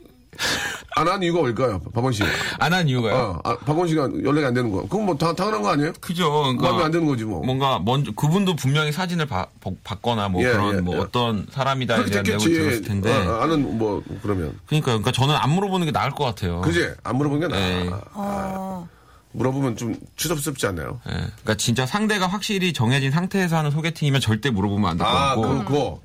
[0.94, 2.22] 안 한 이유가 뭘까요, 박원 씨?
[2.58, 3.14] 안 한 이유가요.
[3.44, 4.82] 어, 아, 박원 씨가 연락이 안 되는 거.
[4.82, 5.92] 그건 뭐 당, 당연한 거 아니에요?
[6.00, 6.30] 그죠.
[6.30, 7.44] 그러니까 마음에 안 드는 거지, 뭐.
[7.44, 11.00] 뭔가 먼저 그분도 분명히 사진을 봐- 보- 봤거나 뭐 예, 그런 예, 뭐 예.
[11.00, 12.44] 어떤 사람이다에 대한 내용을.
[12.44, 13.10] 들었을 텐데.
[13.14, 14.58] 어, 어, 아는, 뭐, 그러면.
[14.66, 16.60] 그러니까 그러니까 저는 안 물어보는 게 나을 것 같아요.
[16.62, 16.88] 그지?
[17.04, 17.60] 안 물어보는 게 나아.
[17.68, 17.90] 네.
[18.14, 18.88] 어.
[19.34, 21.00] 물어보면 좀 추접스럽지 않나요?
[21.08, 21.12] 예.
[21.12, 25.42] 그러니까 진짜 상대가 확실히 정해진 상태에서 하는 소개팅이면 절대 물어보면 안 될것 아, 같고.
[25.42, 26.00] 그, 그거.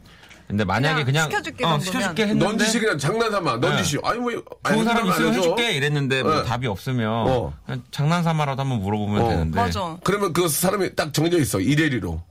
[0.48, 1.80] 근데 만약에 그냥 그냥, 시켜줄게 어.
[1.80, 3.58] 시켜줄게 했는데 넌지시 그냥 장난삼아.
[3.58, 3.98] 넌지시.
[4.04, 4.32] 아니, 뭐.
[4.64, 5.40] 아니, 좋은 사람 있으면 해줘.
[5.42, 6.44] 해줄게 이랬는데 뭐 네.
[6.46, 7.54] 답이 없으면 어.
[7.66, 9.30] 그냥 장난삼아라도 한번 물어보면 어.
[9.30, 9.60] 되는데.
[9.60, 9.98] 맞아.
[10.04, 11.60] 그러면 그 사람이 딱 정해져 있어.
[11.60, 12.22] 이대리로.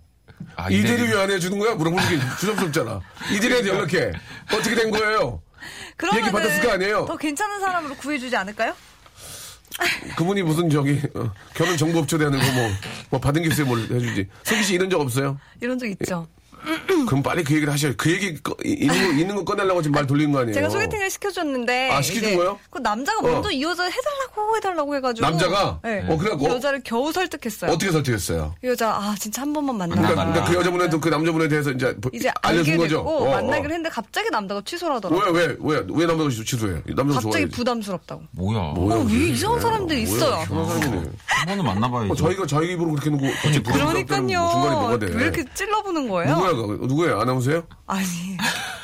[0.57, 1.03] 아, 이대리.
[1.13, 1.75] 왜 안 해주는 거야?
[1.75, 3.01] 물어보는 게 추접스럽잖아.
[3.35, 4.13] 이대리한테 연락해.
[4.55, 5.43] 어떻게 된 거예요?
[5.99, 7.05] 그러면은 받았을 거 아니에요?
[7.07, 8.75] 더 괜찮은 사람으로 구해주지 않을까요?
[10.17, 12.71] 그분이 무슨 저기 어, 결혼 정보 업체 되는 거 뭐
[13.11, 14.27] 뭐 받은 게 있어요 뭘 해주지.
[14.45, 15.39] 석기 씨 이런 적 없어요?
[15.61, 16.27] 이런 적 있죠.
[17.07, 17.93] 그럼 빨리 그 얘기를 하셔요.
[17.97, 20.55] 그 얘기 꺼- 이- 있는 거, 있는 거 꺼내려고 지금 말 돌리는 거 아니에요?
[20.55, 22.59] 제가 소개팅을 시켜줬는데 아, 시켜준 이제 거예요?
[22.71, 23.23] 그 남자가 어.
[23.23, 25.81] 먼저 이 여자 해달라고 해달라고 해가지고 남자가?
[25.85, 26.05] 네.
[26.09, 26.47] 어, 그래갖고?
[26.47, 27.71] 이 여자를 겨우 설득했어요.
[27.71, 28.55] 어떻게 설득했어요?
[28.65, 29.95] 이 여자 아 진짜 한 번만 만나.
[29.95, 30.25] 그러니까, 아.
[30.27, 32.97] 그러니까 그 여자분한테 그 남자분에 대해서 이제, 보- 이제 알려준 거죠.
[32.97, 33.31] 됐고 어, 어.
[33.31, 35.33] 만나기로 했는데 갑자기 남자가 취소를 하더라고 요.
[35.33, 36.83] 왜, 왜, 왜, 왜 남자가 취소해?
[36.87, 37.47] 남자가 갑자기 좋아해.
[37.47, 38.23] 부담스럽다고.
[38.33, 38.61] 뭐야.
[38.75, 39.29] 뭐야, 어, 왜.
[39.29, 40.43] 이상한 사람들이 뭐야, 있어요.
[40.43, 41.11] 이상한 사람이네.
[41.39, 42.13] 한 번은 만나봐야죠.
[42.13, 44.51] 어, 저희가 저희 입으로 그렇게 놓고 같이 부담스럽다는 그러니까요.
[44.51, 45.07] 중간에 뭐가 돼?
[45.15, 46.35] 왜 이렇게 찔러보는 거예요?
[46.35, 46.87] 누구야, 그거?
[46.87, 47.21] 누구예요?
[47.21, 47.63] 아나운서예요?
[47.87, 48.05] 아니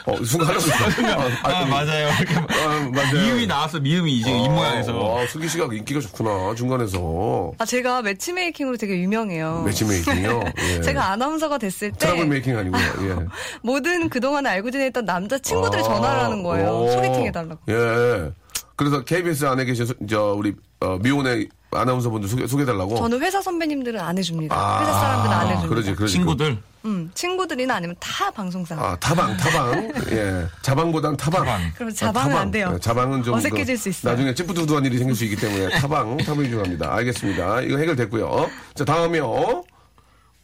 [0.05, 0.85] 어, 순간 하려고 했어.
[1.49, 2.09] 아, 맞아요.
[2.19, 3.13] 이렇게 아, 맞아요.
[3.15, 5.19] 미음이 나왔어, 미음이 이제 이 모양에서.
[5.19, 7.53] 아, 슬기 씨가 인기가 좋구나, 중간에서.
[7.59, 9.63] 아 제가 매치메이킹으로 되게 유명해요.
[9.65, 10.43] 매치메이킹이요?
[10.77, 10.81] 예.
[10.81, 13.27] 제가 아나운서가 됐을 때 트러블 메이킹 아니고요, 예.
[13.63, 16.69] 모든 그동안 알고 지냈던 남자 친구들이 전화를 하는 거예요.
[16.71, 16.91] 오.
[16.91, 17.61] 소개팅 해달라고.
[17.69, 18.33] 예.
[18.75, 21.49] 그래서 KBS 안에 계신, 소- 저, 우리, 어, 미혼의
[21.83, 22.97] 아나운서분들 소개, 소개해달라고?
[22.97, 24.55] 저는 회사 선배님들은 안 해줍니다.
[24.55, 25.69] 아, 회사 사람들은 안 해줍니다.
[25.69, 26.13] 그러지, 그러지.
[26.13, 26.59] 친구들.
[26.85, 28.75] 음, 친구들이나 아니면 다 방송사.
[28.77, 29.93] 아, 타방, 타방.
[30.13, 30.47] 예.
[30.63, 31.45] 자방보단 타방.
[31.45, 31.73] 타방.
[31.77, 32.73] 그럼 자방은 안 돼요.
[32.75, 33.35] 예, 자방은 좀.
[33.35, 34.13] 어색해질 수 있어요.
[34.13, 36.93] 나중에 찌뿌두두한 일이 생길 수 있기 때문에 타방, 타방이 중요합니다.
[36.95, 37.61] 알겠습니다.
[37.63, 38.51] 이거 해결됐고요.
[38.75, 39.65] 자, 다음이요.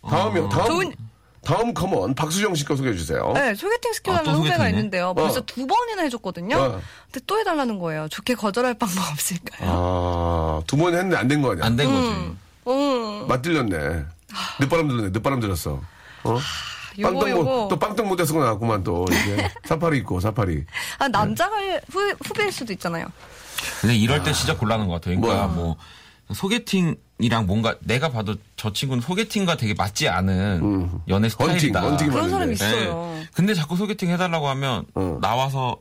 [0.08, 0.48] 다음이요.
[0.48, 0.66] 다음.
[0.68, 0.92] 좋은-
[1.44, 3.32] 다음 고민 박수정 씨거 소개해 주세요.
[3.34, 4.68] 네, 소개팅 아, 시켜달라는 또 후배가?
[4.70, 5.14] 있는데요.
[5.14, 5.46] 벌써 어.
[5.46, 6.56] 두 번이나 해줬거든요.
[6.56, 6.80] 어.
[7.10, 8.08] 근데 또 해달라는 거예요.
[8.08, 9.70] 좋게 거절할 방법 없을까요?
[9.70, 11.64] 아, 두 번 했는데 안 된 거 아니야?
[11.64, 12.08] 안 된 거지.
[12.68, 14.04] 음, 맛들렸네.
[14.60, 15.10] 늦바람 들었네.
[15.10, 15.80] 늦바람 들었어.
[16.24, 16.38] 어?
[16.98, 17.68] 요거, 빵떡 못, 요거.
[17.70, 19.06] 또 빵떡 못해서 나왔구만 또.
[19.08, 20.64] 이게 사파리 있고, 사파리.
[20.98, 21.56] 아, 남자가
[21.90, 23.06] 후, 후배일 수도 있잖아요.
[23.80, 25.18] 근데 이럴 때 진짜 곤란한 것 같아요.
[25.20, 25.54] 그러니까 뭐야?
[25.56, 25.76] 뭐
[26.34, 31.80] 소개팅 이랑 뭔가 내가 봐도 저 친구는 소개팅과 되게 맞지 않은 연애 스타일이다.
[31.80, 32.30] 헌팅, 헌팅이 그런.
[32.30, 33.12] 사람이 있어요.
[33.18, 33.26] 네.
[33.32, 35.18] 근데 자꾸 소개팅 해달라고 하면 어.
[35.20, 35.78] 나와서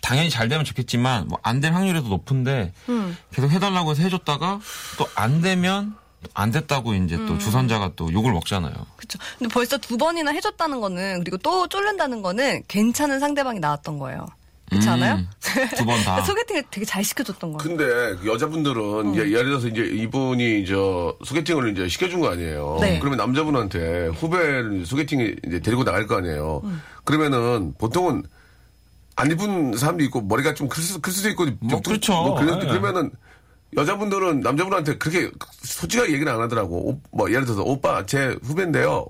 [0.00, 3.16] 당연히 잘 되면 좋겠지만 뭐 안 될 확률이 더 높은데 음.
[3.32, 4.60] 계속 해달라고 해서 해줬다가
[4.98, 5.96] 또 안 되면
[6.34, 7.26] 안 됐다고 이제 음.
[7.26, 8.72] 또 주선자가 또 욕을 먹잖아요.
[8.96, 9.18] 그렇죠.
[9.38, 14.26] 근데 벌써 두 번이나 해줬다는 거는 그리고 또 쫄른다는 거는 괜찮은 상대방이 나왔던 거예요.
[14.70, 15.18] 그렇지 음, 않아요?
[15.76, 16.22] 두 번 다.
[16.24, 17.58] 소개팅을 되게 잘 시켜줬던 거예요.
[17.58, 22.78] 근데 그 여자분들은 이제 예를 들어서 이제 이분이 저 소개팅을 이제 시켜준 거 아니에요.
[22.80, 22.98] 네.
[23.00, 26.62] 그러면 남자분한테 후배를 소개팅에 이제 데리고 나갈 거 아니에요.
[27.04, 28.22] 그러면은 보통은
[29.16, 32.34] 안 이쁜 사람도 있고 머리가 좀 클, 수- 클 수도 있고 뭐좀 그렇죠.
[32.36, 32.66] 그래, 네.
[32.66, 33.10] 그러면은
[33.76, 35.30] 여자분들은 남자분한테 그렇게
[35.62, 36.88] 솔직하게 얘기를 안 하더라고.
[36.90, 39.06] 오- 뭐 예를 들어서 오빠 제 후배인데요.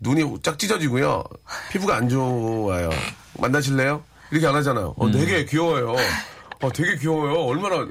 [0.00, 1.22] 눈이 쫙 찢어지고요.
[1.70, 2.90] 피부가 안 좋아요.
[3.38, 4.02] 만나실래요?
[4.30, 4.94] 이렇게 안 하잖아요.
[4.96, 5.94] 어, 되게 귀여워요.
[6.62, 7.44] 어, 되게 귀여워요.
[7.46, 7.86] 얼마나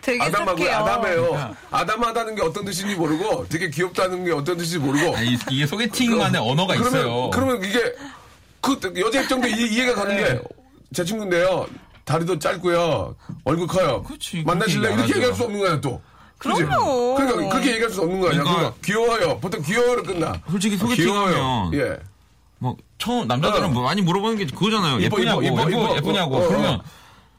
[0.00, 0.62] 되게 아담하고.
[0.64, 1.54] 아담해요.
[1.70, 5.16] 아담하다는 게 어떤 뜻인지 모르고 되게 귀엽다는 게 어떤 뜻인지 모르고.
[5.16, 7.30] 아니, 이게 소개팅만의 언어가 그러면, 있어요.
[7.30, 7.80] 그러면 이게
[8.60, 10.40] 그 여자 입장도 이, 이해가 가는 네.
[10.92, 11.66] 게제 친구인데요.
[12.04, 13.16] 다리도 짧고요.
[13.44, 14.02] 얼굴 커요.
[14.04, 14.92] 그치, 만나실래?
[14.94, 15.14] 이렇게.
[15.16, 16.00] 얘기할 수 없는 거야 또.
[16.38, 17.14] 그럼요.
[17.16, 18.42] 그러니까 그렇게 얘기할 수 없는 거 아니야.
[18.42, 19.38] 그러니까- 그러니까 귀여워요.
[19.40, 20.40] 보통 귀여워로 끝나.
[20.50, 21.70] 솔직히 아, 소개팅하면 귀여워요.
[21.74, 21.96] 예.
[22.64, 23.68] 뭐 처음 남자들은 어.
[23.68, 24.98] 뭐 많이 물어보는 게 그거잖아요.
[25.00, 25.96] 이뻐, 예쁘냐고, 이뻐, 이뻐, 예쁘, 이뻐.
[25.96, 26.36] 예쁘냐고.
[26.36, 26.80] 어, 어, 그러면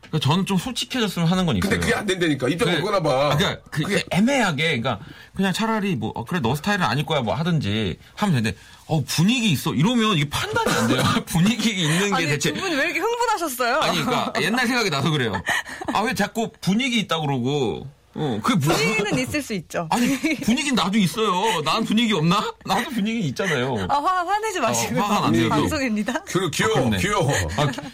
[0.02, 1.72] 그러니까 저는 좀 솔직해졌으면 하는 건 있어요.
[1.72, 2.48] 근데 그게 안 된다니까.
[2.48, 3.10] 입장 그- 바꿔나 봐.
[3.32, 5.00] 아, 그러니까 그 그게 애매하게 그러니까
[5.34, 9.50] 그냥 차라리 뭐 어, 그래 너 스타일은 아닐 거야 뭐 하든지 하면 되는데 어 분위기
[9.50, 11.02] 있어 이러면 이게 판단이 안 돼요.
[11.26, 13.80] 분위기 있는 게 아니 대체 두 분 왜 이렇게 흥분하셨어요?
[13.80, 15.34] 아니 그러니까 옛날 생각이 나서 그래요.
[15.94, 19.88] 아 왜 자꾸 분위기 있다 그러고 어 그게 뭐 분위기는 있을 수 있죠.
[19.92, 21.62] 아니 분위기는 나도 있어요.
[21.64, 22.54] 난 분위기 없나?
[22.66, 23.76] 나도 분위기 있잖아요.
[23.90, 25.02] 아, 화, 화내지 마시고요.
[25.02, 25.50] 어, 화가 안 내요.
[25.50, 26.14] 방송입니다.
[26.26, 26.98] 그리고 귀여워, 그렇네.
[27.00, 27.32] 귀여워.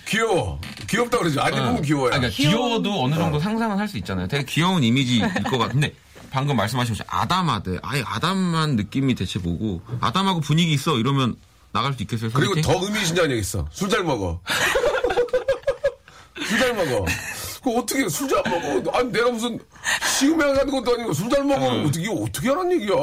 [0.08, 0.62] 귀여워.
[0.88, 1.42] 귀엽다 그러죠.
[1.42, 2.08] 안 입으면 귀여워요.
[2.14, 4.28] 아, 그러니까 귀여워도 어느 정도 상상은 할 수 있잖아요.
[4.28, 5.94] 되게 귀여운 이미지일 것 같은데
[6.30, 7.80] 방금 말씀하신 것처럼 아담하대.
[7.82, 11.36] 아예 아담한 느낌이 대체 뭐고 아담하고 분위기 있어 이러면
[11.74, 12.30] 나갈 수 있겠어요.
[12.32, 12.62] 그리고?
[12.62, 13.68] 더 의미심장한 얘기 있어.
[13.72, 14.40] 술 잘 먹어.
[16.48, 17.06] 술 잘 먹어.
[17.64, 18.98] 그 어떻게 술 잘 먹어?
[18.98, 19.60] 아니 내가 무슨
[20.20, 21.60] 시음에 가는 것도 아니고 술 잘 먹어.
[21.60, 21.84] 네.
[21.86, 22.96] 어떻게 어떻게 하란 얘기야?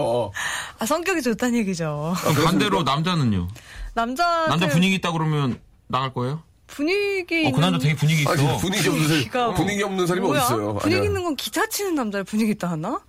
[0.78, 2.14] 아, 성격이 좋다는 얘기죠.
[2.22, 3.48] 그럼 반대로 남자는요?
[3.94, 6.42] 남자 남자 분위기 있다 그러면 나갈 거예요?
[6.66, 8.30] 분위기 어, 그 남자 되게 분위기 있어.
[8.32, 10.42] 아니 분위기 없는 사람 분위기가 분위기 없는 사람이 뭐야?
[10.42, 10.74] 어딨어요?
[10.74, 11.08] 분위기 아니야.
[11.08, 13.00] 있는 건 기타 치는 남자를 분위기 있다 하나?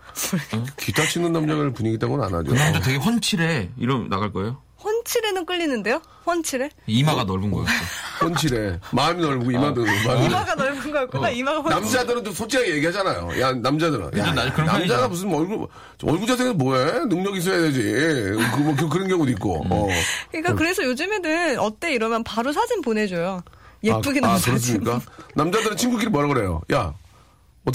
[0.77, 2.51] 기타 치는 남자를 분위기 있다고는 안 하죠.
[2.51, 3.71] 그 남자 되게 훤칠해.
[3.77, 4.61] 이러면 나갈 거예요?
[4.99, 6.01] 헌칠에는 끌리는데요?
[6.25, 6.69] 헌칠에?
[6.87, 7.71] 이마가 넓은 거였어.
[8.21, 8.79] 혼칠해.
[8.91, 10.25] 마음이 넓고 이마도 넓고.
[10.25, 11.29] 이마가 넓은 거였구나.
[11.29, 11.81] 이마가 헌칠.
[11.81, 13.39] 남자들은 좀 솔직하게 얘기하잖아요.
[13.41, 14.17] 야, 남자들은.
[14.17, 15.09] 야, 나 그런 남자가 편이죠.
[15.09, 15.67] 무슨 얼굴,
[16.03, 17.05] 얼굴 자세가 뭐해?
[17.07, 17.81] 능력 있어야 되지.
[17.81, 19.63] 그, 뭐, 그, 그런 경우도 있고.
[19.63, 19.71] 음.
[19.71, 19.87] 어.
[20.31, 23.41] 그러니까 그래서 요즘에는 어때 이러면 바로 사진 보내줘요.
[23.83, 24.83] 예쁘게 아, 나온 아, 사진.
[24.83, 25.11] 그렇습니까?
[25.35, 26.61] 남자들은 친구끼리 뭐라 그래요?
[26.73, 26.93] 야,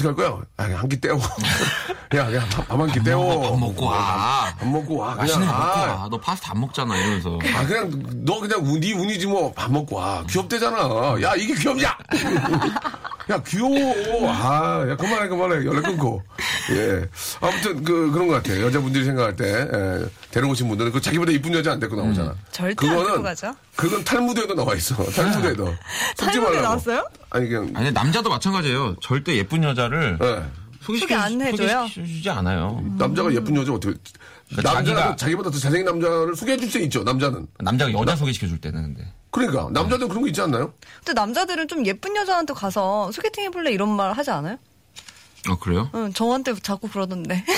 [0.04, 0.38] 할 거야?
[0.56, 1.18] 아, 그냥 한끼 떼워.
[2.14, 3.50] 야, 그냥 밥 한끼 떼워.
[3.50, 4.54] 밥 먹고 와.
[4.58, 5.14] 밥 먹고 와.
[5.14, 6.08] 맛있는 그냥, 거 먹고 아, 와.
[6.10, 6.96] 너 파스타 안 먹잖아.
[6.96, 7.38] 이러면서.
[7.54, 9.52] 아, 그냥, 너 그냥 운이 운이지 뭐.
[9.52, 10.24] 밥 먹고 와.
[10.28, 11.22] 귀엽대잖아.
[11.22, 11.96] 야, 이게 귀엽냐?
[13.30, 14.30] 야, 귀여워.
[14.30, 15.64] 아, 야, 그만해, 그만해.
[15.64, 16.22] 연락 끊고.
[16.72, 17.06] 예.
[17.40, 18.66] 아무튼, 그, 그런 것 같아요.
[18.66, 22.30] 여자분들이 생각할 때, 예, 데려오신 분들은 그 자기보다 이쁜 여자 안 데리고 나오잖아.
[22.30, 22.36] 음.
[22.52, 23.54] 절대 안 데리고 가죠.
[23.76, 24.94] 그건 탈무드에도 나와 있어.
[25.10, 26.62] 속지 탈무드에 말라고.
[26.62, 27.08] 나왔어요?
[27.30, 28.96] 아니, 그냥, 아니 남자도 마찬가지예요.
[29.00, 30.42] 절대 예쁜 여자를 예.
[30.82, 31.88] 소개 안 해줘요?
[31.88, 32.84] 소개시켜주지 않아요.
[32.98, 33.94] 남자가 예쁜 여자 어떻게,
[34.48, 37.46] 그러니까 남자가 자기보다 더 잘생긴 남자를 소개해 줄 수 있죠, 남자는.
[37.60, 39.12] 남자가 여자 소개시켜 줄 때는 근데.
[39.30, 40.72] 그러니까, 남자들은 그런 거 있지 않나요?
[41.04, 44.58] 근데 남자들은 좀 예쁜 여자한테 가서 소개팅 해볼래 이런 말 하지 않아요?
[45.48, 45.90] 아 그래요?
[45.94, 47.44] 응, 저한테 자꾸 그러던데.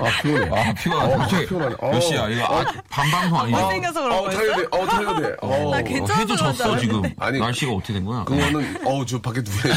[0.00, 0.50] 아, 피곤해.
[0.60, 1.14] 아 피곤하다.
[1.14, 1.76] 어, 갑자기 피곤하네.
[1.78, 1.90] 어.
[1.90, 2.28] 몇 시야?
[2.28, 3.60] 이거 아, 반방송 아니죠?
[3.60, 4.66] 못생겨서 그런 어, 타야 돼.
[4.70, 5.36] 어, 타야 돼.
[5.40, 5.70] 어.
[5.70, 6.94] 나 괜찮아서 해도 줄 졌어 지금.
[6.96, 7.14] 알았는데.
[7.24, 8.24] 아니, 날씨가 어떻게 된 거야?
[8.24, 9.74] 그거는 어우 저 밖에 누구야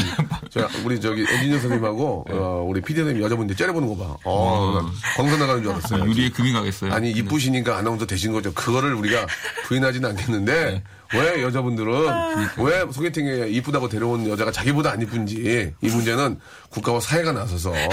[0.50, 4.16] 저 우리 저기 엔지니어 선생님하고 어, 우리 선생님 여자분들 째려보는 거 봐.
[4.24, 6.04] 어, 난 광선 나가는 줄 아, 알았어요.
[6.04, 6.92] 유리에 금이 가겠어요.
[6.92, 8.52] 아니 이쁘시니까 아나운서 되신 거죠.
[8.54, 9.26] 그거를 우리가
[9.66, 10.82] 부인하지는 않겠는데
[11.14, 11.92] 왜 여자분들은
[12.58, 16.38] 왜 소개팅에 이쁘다고 데려온 여자가 자기보다 안 이쁜지 이 문제는
[16.70, 17.88] 국가와 사회가 나서서 예.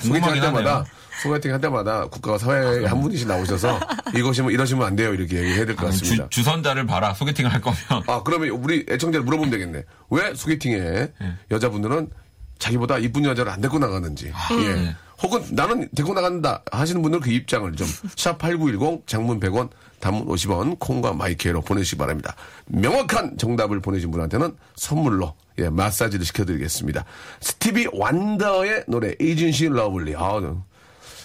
[0.00, 0.84] 소개팅 할 때마다.
[1.22, 3.80] 소개팅 할 때마다 국가와 사회에 한 분이씩 나오셔서
[4.14, 6.24] 이것이면 이러시면 안 돼요 이렇게 얘기해야 될것 아니, 같습니다.
[6.30, 7.14] 주, 주선자를 봐라.
[7.14, 7.78] 소개팅을 할 거면.
[8.06, 9.82] 아, 그러면 우리 애청자를 물어보면 되겠네.
[10.10, 11.12] 왜 소개팅에 예.
[11.50, 12.10] 여자분들은
[12.58, 14.30] 자기보다 이쁜 여자를 안 데리고 나가는지.
[14.60, 14.74] 예.
[14.74, 14.96] 네.
[15.22, 21.12] 혹은 나는 데리고 나간다 하시는 분들은 그 입장을 좀, 샵8910, 장문 100원, 단문 50원, 콩과
[21.14, 22.34] 마이크로 보내주시기 바랍니다.
[22.66, 27.04] 명확한 정답을 보내신 분한테는 선물로, 예, 마사지를 시켜드리겠습니다.
[27.40, 30.14] 스티비 원더의 노래, Isn't She Lovely.
[30.16, 30.40] 아,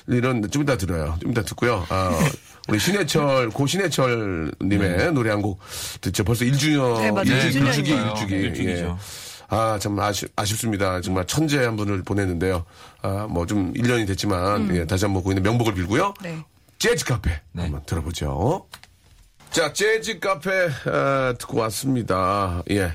[0.08, 1.16] 이런, 좀 이따 들어요.
[1.22, 1.86] 좀 이따 듣고요.
[1.90, 2.12] 아,
[2.68, 5.60] 우리 신해철, 고 신해철 님의 노래 한 곡
[6.02, 6.24] 듣죠.
[6.24, 7.24] 벌써 1주년, 네, 맞아요.
[7.26, 8.10] 네, 일주기, 그러니까요.
[8.12, 8.34] 일주기.
[8.36, 8.86] 일주기죠.
[8.86, 8.96] 예.
[9.54, 11.02] 아, 참 아쉽, 아쉽습니다.
[11.02, 12.64] 정말 천재 한 분을 보냈는데요.
[13.02, 16.14] 아, 뭐 좀 1년이 됐지만, 예, 다시 한번 고인의 명복을 빌고요.
[16.24, 16.38] 네.
[16.82, 18.66] 재즈 카페 한번 들어보죠.
[19.52, 20.50] 자, 재즈 카페
[20.86, 22.64] 아, 듣고 왔습니다.
[22.72, 22.92] 예.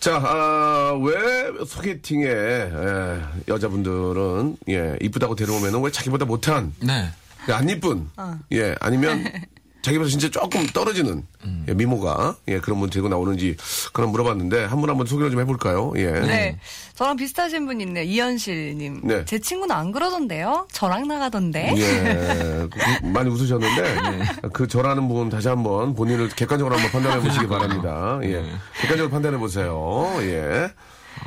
[0.00, 7.08] 자, 아, 왜 소개팅에 예, 여자분들은 예, 이쁘다고 데려오면은 왜 자기보다 못한 네.
[7.50, 8.10] 안 이쁜
[8.52, 9.24] 예 아니면
[9.82, 11.24] 자기보다 진짜 조금 떨어지는
[11.68, 13.56] 예, 미모가 예 그런 분 들고 나오는지
[13.92, 15.92] 그런 물어봤는데 한 분 한번 소개를 좀 해볼까요?
[15.96, 16.10] 예.
[16.12, 16.58] 네.
[16.94, 18.04] 저랑 비슷하신 분 있네요.
[18.04, 19.00] 이현실님.
[19.04, 19.24] 네.
[19.24, 20.66] 제 친구는 안 그러던데요?
[20.72, 21.74] 저랑 나가던데?
[21.76, 28.18] 예, 그, 많이 웃으셨는데 그 저라는 분 다시 한번 본인을 객관적으로 한번 판단해 보시기 바랍니다.
[28.22, 28.42] 예,
[28.80, 30.10] 객관적으로 판단해 보세요.
[30.20, 30.68] 예,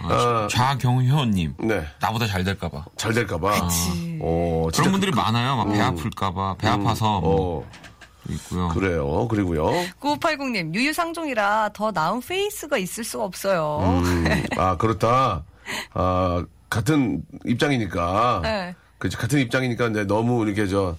[0.03, 1.55] 아, 좌경효님.
[1.59, 2.85] 네, 나보다 잘 될까봐.
[2.97, 3.51] 잘 될까봐.
[3.67, 4.19] 그치.
[4.21, 5.55] 어, 진짜 그런 분들이 많아요.
[5.57, 6.55] 막 배 아플까봐.
[6.59, 7.71] 배 아파서 뭐 어,
[8.29, 8.69] 있고요.
[8.69, 9.27] 그래요.
[9.27, 9.71] 그리고요.
[9.99, 13.79] 9580님, 유유상종이라 더 나은 페이스가 있을 수가 없어요.
[13.81, 14.25] 음,
[14.57, 15.43] 아 그렇다.
[15.93, 18.39] 아 같은 입장이니까.
[18.43, 18.75] 네.
[18.97, 20.95] 그렇지 같은 입장이니까 이제 너무 이렇게 저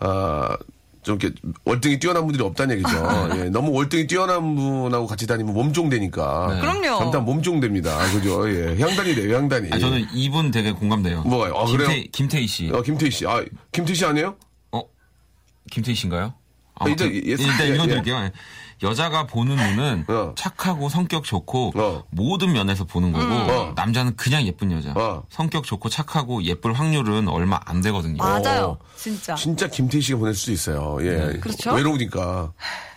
[0.00, 0.56] 아.
[1.02, 3.28] 좀 이렇게 월등히 뛰어난 분들이 없다는 얘기죠.
[3.34, 6.54] 예, 너무 월등히 뛰어난 분하고 같이 다니면 몸종 되니까.
[6.54, 6.60] 네.
[6.60, 6.98] 그럼요.
[7.00, 7.98] 잠깐 몸종 됩니다.
[8.12, 8.48] 그죠?
[8.48, 9.68] 예, 향단이 돼요, 향단이.
[9.72, 11.22] 아, 저는 이분 되게 공감돼요.
[11.22, 11.54] 뭐가요?
[11.56, 12.04] 아, 김태, 그래요?
[12.12, 12.70] 김태희 씨.
[12.72, 13.26] 어, 김태희 씨.
[13.26, 14.36] 아, 김태희 씨 아니에요?
[14.70, 14.82] 어?
[15.72, 16.34] 김태희 씨인가요?
[16.82, 17.88] 아, 일단, 아무튼 예, 일단 예, 이거 예.
[17.88, 18.16] 드릴게요.
[18.16, 18.32] 예.
[18.82, 20.34] 여자가 보는 눈은 어.
[20.36, 22.02] 착하고 성격 좋고 어.
[22.10, 23.72] 모든 면에서 보는 거고 어.
[23.76, 24.92] 남자는 그냥 예쁜 여자.
[24.96, 25.22] 어.
[25.30, 28.16] 성격 좋고 착하고 예쁠 확률은 얼마 안 되거든요.
[28.16, 28.78] 맞아요.
[28.80, 28.84] 어.
[28.96, 29.36] 진짜.
[29.36, 30.98] 진짜 김태희 씨가 보낼 수도 있어요.
[31.02, 31.38] 예.
[31.38, 31.72] 그렇죠?
[31.72, 32.52] 외로우니까.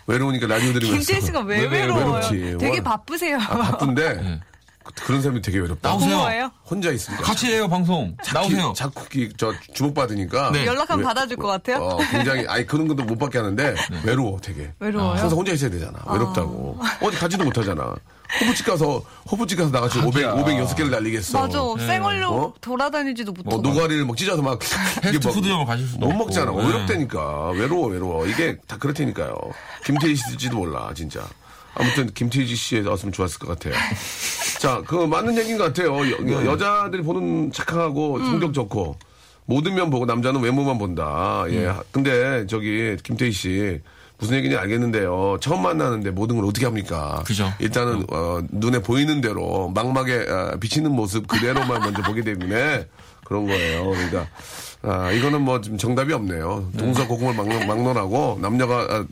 [0.08, 0.98] 외로우니까 라디오 들으면서.
[0.98, 2.06] 김태희 씨가 왜 왜, 왜 외로워요?
[2.06, 2.56] 외롭지?
[2.58, 2.84] 되게 와.
[2.96, 3.36] 바쁘세요.
[3.36, 4.40] 아, 바쁜데
[5.04, 5.88] 그런 사람이 되게 외롭다.
[5.90, 6.50] 나오세요.
[6.68, 7.22] 혼자 있으니까.
[7.22, 8.16] 같이 해요 방송.
[8.32, 8.72] 나오세요.
[8.76, 10.50] 자꾸 기- 저 주목 받으니까.
[10.52, 10.66] 네.
[10.66, 11.76] 연락하면 왜- 받아줄 것 같아요?
[11.78, 14.72] 어, 굉장히 아니 그런 것도 못 받게 하는데 외로워 되게.
[14.80, 15.20] 외로워요?
[15.20, 15.98] 항상 혼자 있어야 되잖아.
[16.10, 16.78] 외롭다고.
[17.02, 17.94] 어디 가지도 못하잖아.
[18.40, 20.34] 호프집 가서 호프집 가서 나같이 500 자기야.
[20.34, 21.40] 506개를 날리겠어.
[21.40, 21.58] 맞아.
[21.86, 22.54] 생얼로 어?
[22.60, 23.62] 돌아다니지도 뭐 못하고.
[23.62, 24.58] 노가리를 막 찢어서 막
[25.02, 26.24] 패스트푸드점을 가실 수도 못 없고.
[26.24, 26.50] 먹잖아.
[26.50, 26.66] 네.
[26.66, 27.50] 외롭다니까.
[27.50, 28.26] 외로워 외로워.
[28.26, 29.36] 이게 다 그렇다니까요.
[29.84, 31.20] 김태희 씨일지도 몰라 진짜.
[31.78, 33.74] 아무튼 김태희 씨에 나왔으면 좋았을 것 같아요.
[34.60, 35.96] 자, 그 맞는 얘기인 것 같아요.
[36.10, 38.96] 여, 여 자들이 보는 착하고 성격 좋고
[39.44, 41.44] 모든 면 보고 남자는 외모만 본다.
[41.50, 41.72] 예.
[41.92, 43.80] 근데 저기 김태희 씨
[44.18, 45.36] 무슨 얘기인지 알겠는데요.
[45.40, 47.22] 처음 만나는데 모든 걸 어떻게 합니까?
[47.26, 47.52] 그죠.
[47.58, 52.86] 일단은 어, 눈에 보이는 대로 막막에 어, 비치는 모습 그대로만 먼저 보기 때문에
[53.24, 53.90] 그런 거예요.
[53.90, 54.26] 그러니까
[54.82, 56.70] 아, 이거는 뭐 좀 정답이 없네요.
[56.78, 59.04] 동서고금을 막론, 막론하고 남녀가 아,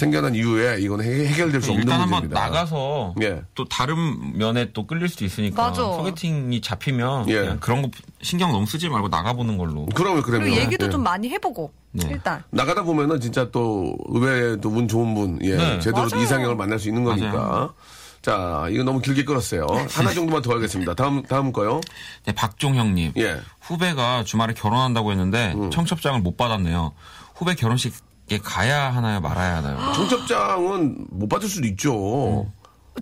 [0.00, 2.40] 생겨난 이후에 해, 해결될 수 없는 일단 한번 문제입니다.
[2.40, 3.42] 나가서 예.
[3.54, 5.82] 또 다른 면에 또 끌릴 수도 있으니까 맞아.
[5.82, 7.40] 소개팅이 잡히면 예.
[7.40, 7.90] 그냥 그런 거
[8.22, 9.86] 신경 너무 쓰지 말고 나가보는 걸로.
[9.94, 10.90] 그러면 그러면 그리고 얘기도 예.
[10.90, 12.08] 좀 많이 해보고 네.
[12.10, 15.78] 일단 나가다 보면은 진짜 또 의외에 또 운 좋은 분, 예, 네.
[15.80, 16.22] 제대로 맞아요.
[16.24, 17.32] 이상형을 만날 수 있는 거니까.
[17.32, 17.74] 맞아요.
[18.22, 19.66] 자, 이거 너무 길게 끌었어요.
[19.90, 20.94] 하나 정도만 더 하겠습니다.
[20.94, 21.80] 다음 다음 거요.
[22.24, 23.12] 네, 박종형님.
[23.16, 23.32] 예.
[23.32, 23.42] 음.
[23.62, 26.92] 후배가 주말에 결혼한다고 했는데 청첩장을 못 받았네요.
[27.34, 27.94] 후배 결혼식에
[28.38, 29.92] 가야 하나요, 말아야 하나요?
[29.94, 32.46] 청첩장은 못 받을 수도 있죠.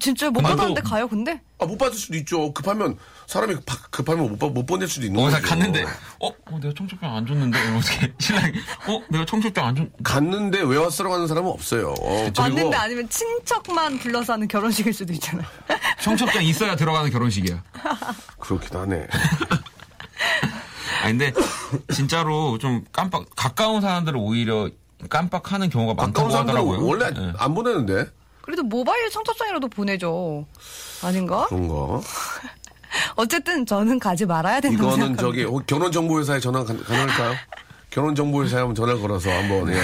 [0.00, 1.08] 진짜 못 받았는데 또- 가요.
[1.08, 2.52] 근데 아, 못 받을 수도 있죠.
[2.52, 5.48] 급하면 사람이 바- 급하면 못, 받- 못 보낼 수도 있는 어, 나 거죠.
[5.48, 5.82] 갔는데,
[6.20, 7.58] 어, 어, 내가 청첩장 안 줬는데?
[7.58, 8.52] 이러면 어떻게, 신랑이,
[8.86, 11.94] 어, 내가 청첩장 안 줬, 갔는데 왜 왔어라고 하는 사람은 없어요.
[12.00, 15.46] 어, 그리고 왔는데 아니면 친척만 불러서 하는 결혼식일 수도 있잖아요.
[16.02, 17.60] 청첩장 있어야 들어가는 결혼식이야.
[18.38, 19.06] 그렇긴 하네.
[21.02, 21.32] 아 근데
[21.94, 24.68] 진짜로 좀 깜빡 가까운 사람들은 오히려
[25.08, 26.84] 깜빡하는 경우가 많다고 하더라고요.
[26.86, 27.32] 원래 네.
[27.38, 28.06] 안 보내는데
[28.42, 30.46] 그래도 모바일 청첩장이라도 보내죠.
[31.02, 31.46] 아닌가?
[31.48, 32.02] 그런 거.
[33.16, 35.22] 어쨌든 저는 가지 말아야 된다고 이거는 생각합니다.
[35.22, 37.34] 저기 혹- 결혼정보회사에 전화 가, 가능할까요?
[37.90, 39.78] 결혼정보회사에 한번 전화를 걸어서 한번 예.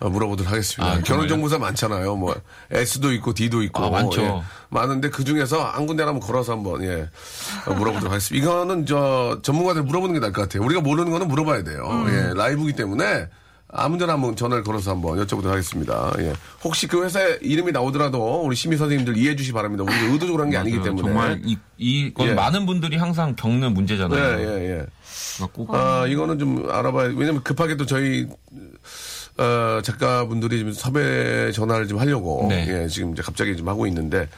[0.00, 0.94] 어, 물어보도록 하겠습니다.
[0.94, 1.00] 아?
[1.02, 2.16] 결혼정보사 많잖아요.
[2.16, 2.34] 뭐
[2.70, 4.22] S도 있고 D도 있고 아, 많죠.
[4.22, 4.42] 예.
[4.70, 7.08] 많은데 그 중에서 한 군데 한번 걸어서 한번 예
[7.66, 8.42] 어, 물어보도록 하겠습니다.
[8.44, 10.64] 이거는 저 전문가들 물어보는 게 나을 것 같아요.
[10.64, 11.86] 우리가 모르는 거는 물어봐야 돼요.
[11.88, 12.08] 음.
[12.08, 13.28] 예 라이브기 때문에
[13.72, 16.12] 아무데나 한번 전화를 걸어서 한번 여쭤보도록 하겠습니다.
[16.18, 16.32] 예
[16.64, 19.84] 혹시 그 회사에 이름이 나오더라도 우리 심의 선생님들 이해해 주시 기 바랍니다.
[19.84, 20.82] 우리가 의도적으로 한 게 아니기.
[20.82, 22.34] 때문에 정말 이, 이건 예.
[22.34, 24.40] 많은 분들이 항상 겪는 문제잖아요.
[24.40, 24.86] 예 예, 예.
[25.52, 28.26] 꼭 아, 이거는 좀 알아봐야, 왜냐면 급하게 또 저희,
[29.38, 32.66] 어, 작가분들이 지금 섭외 전화를 좀 하려고, 네.
[32.68, 34.28] 예, 지금 이제 갑자기 좀 하고 있는데,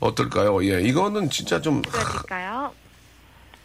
[0.00, 0.64] 어떨까요?
[0.64, 2.72] 예, 이거는 진짜 좀, 드릴까요?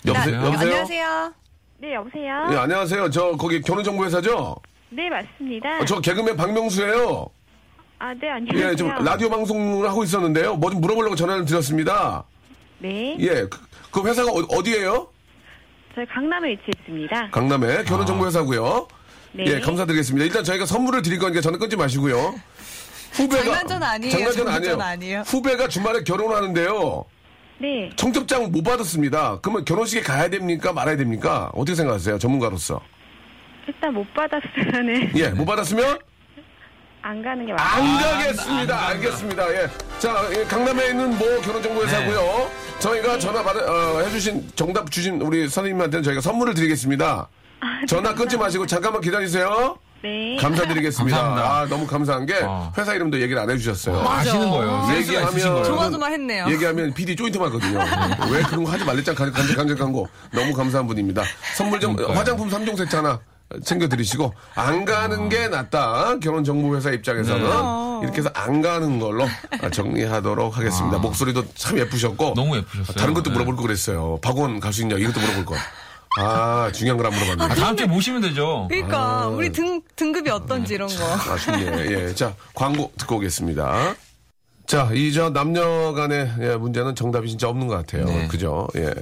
[0.05, 0.41] 여보세요?
[0.41, 0.59] 네, 여보세요?
[0.69, 1.33] 안녕하세요.
[1.79, 2.47] 네, 여보세요?
[2.51, 3.09] 예, 안녕하세요.
[3.09, 4.55] 저, 거기 결혼정보회사죠?
[4.95, 5.79] 네, 맞습니다.
[5.81, 7.27] 어, 저 개그맨 박명수예요
[7.99, 8.69] 아, 네, 안녕하세요.
[8.71, 10.55] 예, 좀 라디오 방송을 하고 있었는데요.
[10.55, 12.23] 뭐 좀 물어보려고 전화를 드렸습니다.
[12.79, 13.59] 네, 예, 그,
[13.91, 15.07] 그 회사가 어, 디예요
[15.95, 17.29] 저희 강남에 위치해 있습니다.
[17.31, 18.87] 강남에 결혼정보회사고요.
[19.33, 19.43] 네.
[19.47, 20.25] 예, 감사드리겠습니다.
[20.25, 22.35] 일단 저희가 선물을 드릴 거니까 전화 끊지 마시고요.
[23.13, 24.11] 후배가 장난전 아니에요.
[24.11, 24.91] 장난전 장난전 아니에요.
[24.91, 25.21] 아니에요.
[25.25, 27.05] 후배가 주말에 결혼하는데요.
[27.59, 29.39] 네, 청첩장 못 받았습니다.
[29.41, 30.73] 그러면 결혼식에 가야 됩니까?
[30.73, 31.49] 말아야 됩니까?
[31.53, 32.19] 어떻게 생각하세요?
[32.19, 32.81] 전문가로서.
[33.67, 35.99] 일단 못 받았으면은 예, 못 받았으면
[37.01, 37.83] 안 가는 게 맞아요.
[37.83, 38.87] 안 가겠습니다.
[38.87, 39.51] 알겠습니다.
[39.53, 39.67] 예.
[39.99, 42.19] 자, 예, 강남에 있는 모 결혼정보회사고요.
[42.19, 42.79] 네.
[42.79, 47.27] 저희가 전화 받아 어, 해주신 정답 주신 우리 선생님한테는 저희가 선물을 드리겠습니다.
[47.87, 49.77] 전화 끊지 마시고 잠깐만 기다리세요.
[50.03, 50.35] 네.
[50.39, 51.17] 감사드리겠습니다.
[51.17, 51.57] 감사합니다.
[51.61, 52.71] 아, 너무 감사한 게 아.
[52.77, 54.01] 회사 이름도 얘기를 안 해주셨어요.
[54.03, 54.19] 맞아.
[54.21, 54.85] 아시는 거예요.
[54.87, 55.63] 센스가 있으신 얘기하면 거예요.
[55.63, 56.45] 조마조마했네요.
[56.49, 57.79] 얘기하면 PD 쪼인트 맞거든요.
[58.31, 59.31] 왜 그런 거 하지 말랬잖아.
[59.31, 60.05] 간직, 간직한 거.
[60.31, 61.23] 너무 감사한 분입니다.
[61.55, 62.19] 선물 좀, 그러니까요.
[62.19, 63.19] 화장품 3종 세트 하나
[63.63, 66.19] 챙겨드리시고, 안 가는 게 낫다.
[66.19, 67.43] 결혼정보회사 입장에서는.
[67.43, 67.85] 네.
[68.03, 69.25] 이렇게 해서 안 가는 걸로
[69.71, 70.97] 정리하도록 하겠습니다.
[70.97, 72.31] 목소리도 참 예쁘셨고.
[72.31, 72.33] 아.
[72.35, 72.95] 너무 예쁘셨어요.
[72.97, 73.33] 다른 것도 네.
[73.33, 74.19] 물어볼 거 그랬어요.
[74.21, 74.97] 박원 갈수 있냐?
[74.97, 75.55] 이것도 물어볼 거.
[76.17, 77.61] 아, 중요한 걸안 아, 물어봤는데.
[77.61, 78.67] 다음 주에 모시면 되죠.
[78.69, 81.33] 그러니까 우리 등 등급이 어떤지 이런 거.
[81.33, 81.87] 아쉽네.
[81.91, 82.15] 예.
[82.15, 83.95] 자, 광고 듣고 오겠습니다.
[84.65, 88.05] 자, 이 저 남녀 간의 예, 문제는 정답이 진짜 없는 것 같아요.
[88.05, 88.27] 네.
[88.27, 88.67] 그죠?
[88.75, 88.93] 예.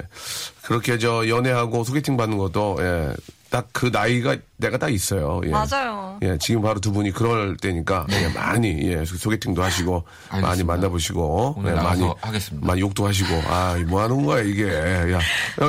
[0.64, 3.14] 그렇게 저 연애하고 소개팅 받는 것도 예.
[3.54, 5.40] 딱 그 나이가 내가 딱 있어요.
[5.46, 5.50] 예.
[5.52, 6.18] 맞아요.
[6.24, 10.74] 예, 지금 바로 두 분이 그럴 때니까 예, 많이 예, 소개팅도 하시고 많이 알겠습니다.
[10.74, 12.66] 만나보시고 오늘 예, 많이 하겠습니다.
[12.68, 14.68] 많이 욕도 하시고 아, 뭐 하는 거야 이게?
[14.68, 15.20] 야, 야,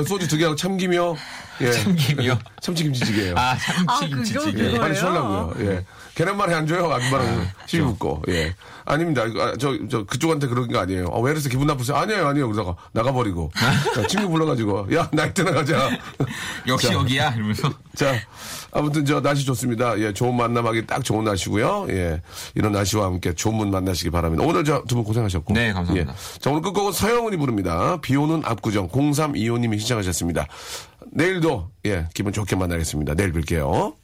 [0.06, 1.14] 소주 두 개하고 참기며
[1.60, 1.72] 예.
[1.72, 2.38] 참김이요?
[2.60, 3.34] 참치김치찌개예요.
[3.36, 3.56] 아, 아,
[3.98, 4.40] 참치김치찌개.
[4.42, 4.80] 그거- 그거예요?
[4.80, 5.54] 빨리 쉬려고요.
[5.60, 5.84] 예.
[6.14, 6.92] 계란말이 안 줘요.
[6.92, 8.22] 아줌마랑 시비 붙고.
[8.28, 8.54] 예.
[8.84, 9.22] 아닙니다.
[9.22, 11.08] 아, 저, 저, 그쪽한테 그런 거 아니에요.
[11.12, 11.96] 아, 왜 이래서 기분 나쁘세요?
[11.96, 12.48] 아니에요, 아니에요.
[12.50, 13.50] 그러다가 나가버리고.
[13.94, 14.94] 자, 친구 불러가지고.
[14.94, 15.90] 야, 나이트 나가자.
[16.68, 16.92] 역시 자.
[16.94, 18.14] 여기야 이러면서 자,
[18.72, 19.98] 아무튼 저 날씨 좋습니다.
[20.00, 21.86] 예, 좋은 만남하기 딱 좋은 날씨고요.
[21.90, 22.20] 예,
[22.54, 24.44] 이런 날씨와 함께 좋은 분 만나시기 바랍니다.
[24.44, 25.54] 오늘 저 두 분 고생하셨고.
[25.54, 26.12] 네, 감사합니다.
[26.12, 26.38] 예.
[26.40, 27.98] 자, 오늘 끝곡은 서영은이 부릅니다.
[28.02, 30.46] 비 오는 압구정 0325님이 신청하셨습니다.
[31.12, 33.14] 내일도 예, 기분 좋게 만나겠습니다.
[33.14, 33.94] 내일 뵐게요.